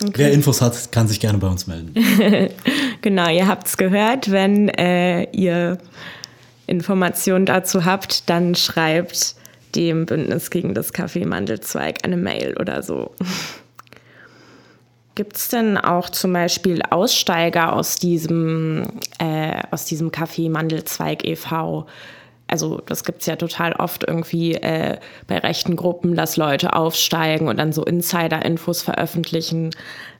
Okay. 0.00 0.12
Wer 0.16 0.32
Infos 0.32 0.60
hat, 0.60 0.92
kann 0.92 1.08
sich 1.08 1.20
gerne 1.20 1.38
bei 1.38 1.46
uns 1.46 1.66
melden. 1.66 1.94
genau, 3.00 3.30
ihr 3.30 3.46
habt 3.48 3.66
es 3.66 3.76
gehört. 3.76 4.30
Wenn 4.30 4.68
äh, 4.68 5.24
ihr 5.30 5.78
Informationen 6.66 7.46
dazu 7.46 7.84
habt, 7.84 8.28
dann 8.28 8.54
schreibt 8.54 9.36
dem 9.74 10.04
Bündnis 10.04 10.50
gegen 10.50 10.74
das 10.74 10.92
Kaffeemandelzweig 10.92 12.04
eine 12.04 12.16
Mail 12.16 12.56
oder 12.58 12.82
so. 12.82 13.14
Gibt 15.16 15.38
es 15.38 15.48
denn 15.48 15.78
auch 15.78 16.10
zum 16.10 16.34
Beispiel 16.34 16.82
Aussteiger 16.90 17.72
aus 17.72 17.96
diesem, 17.96 18.84
äh, 19.18 19.62
aus 19.70 19.86
diesem 19.86 20.10
Café 20.10 20.50
Mandelzweig 20.50 21.24
e.V.? 21.24 21.86
Also 22.48 22.82
das 22.84 23.02
gibt 23.02 23.22
es 23.22 23.26
ja 23.26 23.36
total 23.36 23.72
oft 23.72 24.04
irgendwie 24.06 24.56
äh, 24.56 24.98
bei 25.26 25.38
rechten 25.38 25.74
Gruppen, 25.74 26.16
dass 26.16 26.36
Leute 26.36 26.74
aufsteigen 26.74 27.48
und 27.48 27.56
dann 27.56 27.72
so 27.72 27.82
Insider-Infos 27.82 28.82
veröffentlichen. 28.82 29.70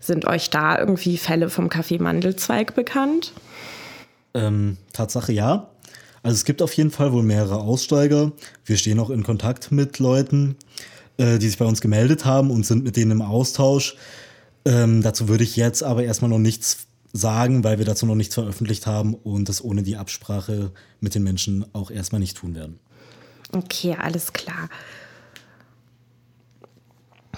Sind 0.01 0.27
euch 0.27 0.49
da 0.49 0.79
irgendwie 0.79 1.19
Fälle 1.19 1.51
vom 1.51 1.69
Café 1.69 2.01
Mandelzweig 2.01 2.75
bekannt? 2.75 3.35
Ähm, 4.33 4.79
Tatsache 4.95 5.33
ja. 5.33 5.69
Also 6.23 6.37
es 6.37 6.47
gibt 6.47 6.63
auf 6.63 6.73
jeden 6.73 6.91
Fall 6.91 7.13
wohl 7.13 7.23
mehrere 7.23 7.61
Aussteiger. 7.61 8.33
Wir 8.65 8.79
stehen 8.79 8.99
auch 8.99 9.11
in 9.11 9.25
Kontakt 9.25 9.73
mit 9.73 9.99
Leuten, 9.99 10.57
äh, 11.19 11.39
die 11.39 11.49
sich 11.49 11.59
bei 11.59 11.67
uns 11.67 11.83
gemeldet 11.83 12.25
haben 12.25 12.51
und 12.51 12.65
sind 12.65 12.83
mit 12.83 12.97
denen 12.97 13.11
im 13.11 13.23
Austausch. 13.23 13.95
Ähm, 14.67 15.01
dazu 15.01 15.29
würde 15.29 15.45
ich 15.45 15.57
jetzt 15.57 15.85
aber 15.85 16.03
erstmal 16.03 16.29
noch 16.29 16.41
nichts 16.41 16.89
sagen, 17.13 17.63
weil 17.63 17.79
wir 17.79 17.87
dazu 17.87 18.05
noch 18.05 18.17
nichts 18.17 18.35
veröffentlicht 18.35 18.87
haben 18.87 19.15
und 19.15 19.49
das 19.49 19.65
ohne 19.65 19.85
die 19.85 19.97
Absprache 19.97 20.73
mit 21.01 21.15
den 21.15 21.23
Menschen 21.23 21.65
auch 21.73 21.91
erstmal 21.91 22.21
nicht 22.21 22.37
tun 22.37 22.57
werden. 22.57 22.81
Okay, 23.53 23.97
alles 23.99 24.33
klar. 24.33 24.69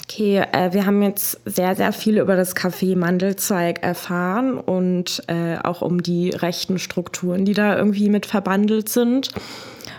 Okay, 0.03 0.43
äh, 0.53 0.73
wir 0.73 0.87
haben 0.87 1.03
jetzt 1.03 1.39
sehr, 1.45 1.77
sehr 1.77 1.93
viel 1.93 2.17
über 2.17 2.35
das 2.35 2.57
Café 2.57 2.97
Mandelzweig 2.97 3.83
erfahren 3.83 4.57
und 4.57 5.23
äh, 5.27 5.59
auch 5.59 5.83
um 5.83 6.03
die 6.03 6.31
rechten 6.31 6.79
Strukturen, 6.79 7.45
die 7.45 7.53
da 7.53 7.77
irgendwie 7.77 8.09
mit 8.09 8.25
verbandelt 8.25 8.89
sind. 8.89 9.33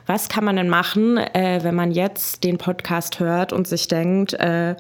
Was 0.08 0.28
kann 0.28 0.44
man 0.44 0.56
denn 0.56 0.68
machen, 0.68 1.18
äh, 1.18 1.60
wenn 1.62 1.76
man 1.76 1.92
jetzt 1.92 2.44
den 2.44 2.58
Podcast 2.58 3.20
hört 3.20 3.54
und 3.54 3.68
sich 3.68 3.88
denkt, 3.88 4.34
äh, 4.34 4.76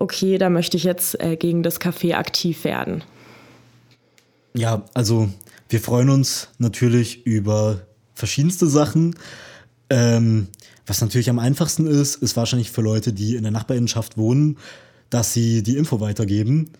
okay, 0.00 0.38
da 0.38 0.50
möchte 0.50 0.76
ich 0.76 0.84
jetzt 0.84 1.20
äh, 1.20 1.36
gegen 1.36 1.62
das 1.62 1.80
Café 1.80 2.14
aktiv 2.14 2.64
werden? 2.64 3.02
Ja, 4.54 4.84
also 4.94 5.28
wir 5.68 5.80
freuen 5.80 6.10
uns 6.10 6.48
natürlich 6.58 7.26
über 7.26 7.82
verschiedenste 8.14 8.66
Sachen. 8.66 9.14
Ähm, 9.90 10.48
was 10.86 11.00
natürlich 11.00 11.30
am 11.30 11.38
einfachsten 11.38 11.86
ist, 11.86 12.16
ist 12.16 12.36
wahrscheinlich 12.36 12.70
für 12.70 12.80
Leute, 12.80 13.12
die 13.12 13.36
in 13.36 13.42
der 13.42 13.52
Nachbarinnenschaft 13.52 14.16
wohnen, 14.16 14.56
dass 15.10 15.32
sie 15.32 15.62
die 15.62 15.76
Info 15.76 16.00
weitergeben, 16.00 16.70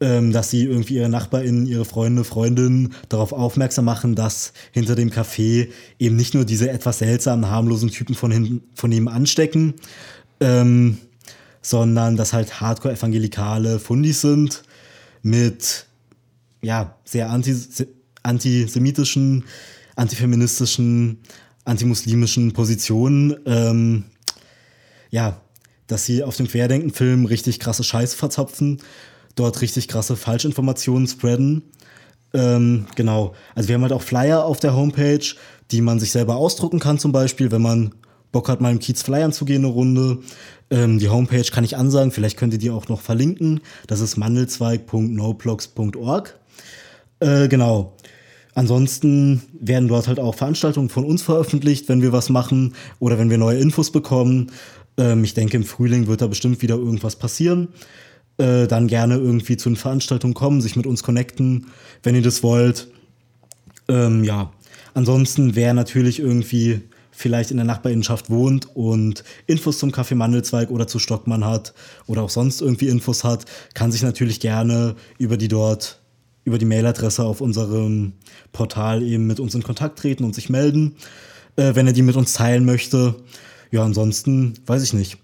ähm, 0.00 0.32
dass 0.32 0.50
sie 0.50 0.64
irgendwie 0.64 0.94
ihre 0.94 1.08
Nachbarinnen, 1.08 1.66
ihre 1.66 1.84
Freunde, 1.84 2.24
Freundinnen 2.24 2.94
darauf 3.08 3.32
aufmerksam 3.32 3.84
machen, 3.84 4.14
dass 4.16 4.52
hinter 4.72 4.96
dem 4.96 5.10
Café 5.10 5.68
eben 5.98 6.16
nicht 6.16 6.34
nur 6.34 6.44
diese 6.44 6.68
etwas 6.68 6.98
seltsamen, 6.98 7.48
harmlosen 7.48 7.90
Typen 7.90 8.14
von, 8.14 8.30
hinten, 8.32 8.62
von 8.74 8.90
ihm 8.90 9.08
anstecken, 9.08 9.74
ähm, 10.40 10.98
sondern 11.64 12.16
dass 12.16 12.34
halt 12.34 12.60
Hardcore-evangelikale 12.60 13.78
Fundis 13.78 14.20
sind 14.20 14.62
mit 15.22 15.86
ja, 16.62 16.96
sehr 17.04 17.30
antisemitischen, 18.22 19.44
antifeministischen, 19.96 21.20
antimuslimischen 21.64 22.52
Positionen. 22.52 23.36
Ähm, 23.46 24.04
ja, 25.08 25.40
dass 25.86 26.04
sie 26.04 26.22
auf 26.22 26.36
dem 26.36 26.48
Querdenken-Film 26.48 27.24
richtig 27.24 27.60
krasse 27.60 27.82
Scheiße 27.82 28.16
verzapfen, 28.16 28.82
dort 29.34 29.62
richtig 29.62 29.88
krasse 29.88 30.16
Falschinformationen 30.16 31.08
spreaden. 31.08 31.62
Ähm, 32.34 32.86
genau. 32.94 33.34
Also 33.54 33.68
wir 33.68 33.76
haben 33.76 33.82
halt 33.82 33.92
auch 33.92 34.02
Flyer 34.02 34.44
auf 34.44 34.60
der 34.60 34.76
Homepage, 34.76 35.24
die 35.70 35.80
man 35.80 35.98
sich 35.98 36.10
selber 36.12 36.36
ausdrucken 36.36 36.78
kann, 36.78 36.98
zum 36.98 37.12
Beispiel, 37.12 37.50
wenn 37.50 37.62
man 37.62 37.94
Bock 38.34 38.50
hat, 38.50 38.60
mal 38.60 38.72
im 38.72 38.80
Kiez 38.80 39.02
Flyern 39.02 39.32
zu 39.32 39.46
gehen, 39.46 39.64
eine 39.64 39.72
Runde. 39.72 40.18
Ähm, 40.70 40.98
die 40.98 41.08
Homepage 41.08 41.48
kann 41.50 41.62
ich 41.62 41.76
ansagen, 41.76 42.10
vielleicht 42.10 42.36
könnt 42.36 42.52
ihr 42.52 42.58
die 42.58 42.70
auch 42.70 42.88
noch 42.88 43.00
verlinken. 43.00 43.60
Das 43.86 44.00
ist 44.00 44.16
mandelzweig.noblogs.org. 44.16 46.36
Äh, 47.20 47.46
genau. 47.48 47.96
Ansonsten 48.54 49.42
werden 49.58 49.88
dort 49.88 50.08
halt 50.08 50.20
auch 50.20 50.34
Veranstaltungen 50.34 50.88
von 50.88 51.04
uns 51.04 51.22
veröffentlicht, 51.22 51.88
wenn 51.88 52.02
wir 52.02 52.12
was 52.12 52.28
machen 52.28 52.74
oder 52.98 53.18
wenn 53.18 53.30
wir 53.30 53.38
neue 53.38 53.58
Infos 53.58 53.92
bekommen. 53.92 54.50
Ähm, 54.96 55.22
ich 55.22 55.34
denke, 55.34 55.56
im 55.56 55.64
Frühling 55.64 56.08
wird 56.08 56.20
da 56.20 56.26
bestimmt 56.26 56.60
wieder 56.60 56.74
irgendwas 56.74 57.14
passieren. 57.16 57.68
Äh, 58.38 58.66
dann 58.66 58.88
gerne 58.88 59.14
irgendwie 59.14 59.56
zu 59.56 59.68
den 59.68 59.76
Veranstaltungen 59.76 60.34
kommen, 60.34 60.60
sich 60.60 60.74
mit 60.74 60.86
uns 60.86 61.04
connecten, 61.04 61.68
wenn 62.02 62.16
ihr 62.16 62.22
das 62.22 62.42
wollt. 62.42 62.88
Ähm, 63.88 64.24
ja, 64.24 64.52
ansonsten 64.92 65.54
wäre 65.54 65.74
natürlich 65.74 66.18
irgendwie 66.18 66.80
vielleicht 67.14 67.50
in 67.50 67.56
der 67.56 67.66
Nachbarinnenschaft 67.66 68.28
wohnt 68.30 68.68
und 68.74 69.24
Infos 69.46 69.78
zum 69.78 69.92
Kaffee 69.92 70.14
Mandelzweig 70.14 70.70
oder 70.70 70.86
zu 70.86 70.98
Stockmann 70.98 71.44
hat 71.44 71.74
oder 72.06 72.22
auch 72.22 72.30
sonst 72.30 72.60
irgendwie 72.60 72.88
Infos 72.88 73.24
hat, 73.24 73.44
kann 73.74 73.92
sich 73.92 74.02
natürlich 74.02 74.40
gerne 74.40 74.96
über 75.18 75.36
die 75.36 75.48
dort 75.48 76.00
über 76.44 76.58
die 76.58 76.66
Mailadresse 76.66 77.24
auf 77.24 77.40
unserem 77.40 78.12
Portal 78.52 79.02
eben 79.02 79.26
mit 79.26 79.40
uns 79.40 79.54
in 79.54 79.62
Kontakt 79.62 79.98
treten 79.98 80.24
und 80.24 80.34
sich 80.34 80.50
melden, 80.50 80.96
äh, 81.56 81.74
wenn 81.74 81.86
er 81.86 81.94
die 81.94 82.02
mit 82.02 82.16
uns 82.16 82.34
teilen 82.34 82.66
möchte. 82.66 83.16
Ja, 83.70 83.82
ansonsten 83.82 84.54
weiß 84.66 84.82
ich 84.82 84.92
nicht. 84.92 85.16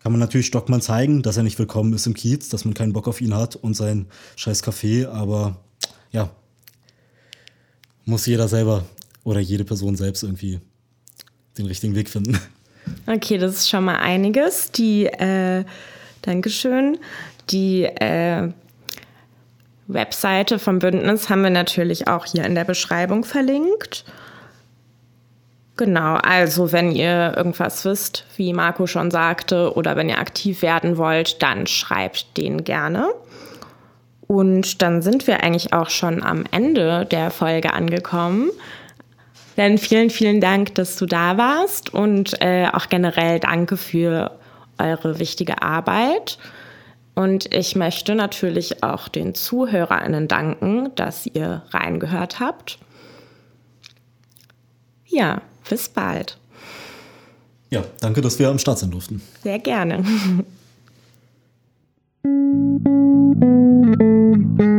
Kann 0.00 0.12
man 0.12 0.20
natürlich 0.20 0.46
Stockmann 0.46 0.80
zeigen, 0.80 1.22
dass 1.22 1.36
er 1.36 1.42
nicht 1.42 1.58
willkommen 1.58 1.92
ist 1.92 2.06
im 2.06 2.14
Kiez, 2.14 2.48
dass 2.48 2.64
man 2.64 2.72
keinen 2.72 2.92
Bock 2.92 3.08
auf 3.08 3.20
ihn 3.20 3.34
hat 3.34 3.56
und 3.56 3.74
sein 3.74 4.06
scheiß 4.36 4.62
Kaffee, 4.62 5.06
aber 5.06 5.56
ja, 6.12 6.30
muss 8.04 8.26
jeder 8.26 8.48
selber 8.48 8.84
oder 9.24 9.40
jede 9.40 9.64
Person 9.64 9.96
selbst 9.96 10.22
irgendwie 10.22 10.60
den 11.58 11.66
richtigen 11.66 11.94
Weg 11.94 12.08
finden. 12.08 12.38
Okay, 13.06 13.38
das 13.38 13.56
ist 13.56 13.68
schon 13.68 13.84
mal 13.84 13.98
einiges. 13.98 14.70
Die, 14.72 15.06
äh, 15.06 15.64
Dankeschön. 16.22 16.98
Die 17.50 17.84
äh, 17.84 18.50
Webseite 19.86 20.58
vom 20.58 20.78
Bündnis 20.78 21.28
haben 21.28 21.42
wir 21.42 21.50
natürlich 21.50 22.08
auch 22.08 22.26
hier 22.26 22.44
in 22.44 22.54
der 22.54 22.64
Beschreibung 22.64 23.24
verlinkt. 23.24 24.04
Genau, 25.76 26.16
also 26.16 26.72
wenn 26.72 26.92
ihr 26.92 27.34
irgendwas 27.36 27.84
wisst, 27.84 28.26
wie 28.36 28.52
Marco 28.52 28.86
schon 28.86 29.10
sagte, 29.10 29.74
oder 29.74 29.96
wenn 29.96 30.10
ihr 30.10 30.18
aktiv 30.18 30.62
werden 30.62 30.98
wollt, 30.98 31.42
dann 31.42 31.66
schreibt 31.66 32.36
den 32.36 32.64
gerne. 32.64 33.08
Und 34.26 34.82
dann 34.82 35.02
sind 35.02 35.26
wir 35.26 35.42
eigentlich 35.42 35.72
auch 35.72 35.90
schon 35.90 36.22
am 36.22 36.44
Ende 36.50 37.06
der 37.06 37.30
Folge 37.30 37.72
angekommen. 37.72 38.50
Denn 39.60 39.76
vielen, 39.76 40.08
vielen 40.08 40.40
Dank, 40.40 40.74
dass 40.76 40.96
du 40.96 41.04
da 41.04 41.36
warst 41.36 41.92
und 41.92 42.40
äh, 42.40 42.66
auch 42.72 42.88
generell 42.88 43.40
danke 43.40 43.76
für 43.76 44.38
eure 44.78 45.18
wichtige 45.18 45.60
Arbeit. 45.60 46.38
Und 47.14 47.52
ich 47.52 47.76
möchte 47.76 48.14
natürlich 48.14 48.82
auch 48.82 49.08
den 49.08 49.34
ZuhörerInnen 49.34 50.28
danken, 50.28 50.94
dass 50.94 51.26
ihr 51.26 51.62
reingehört 51.72 52.40
habt. 52.40 52.78
Ja, 55.04 55.42
bis 55.68 55.90
bald. 55.90 56.38
Ja, 57.68 57.84
danke, 58.00 58.22
dass 58.22 58.38
wir 58.38 58.48
am 58.48 58.58
Start 58.58 58.78
sein 58.78 58.90
durften. 58.90 59.20
Sehr 59.42 59.58
gerne. 59.58 60.02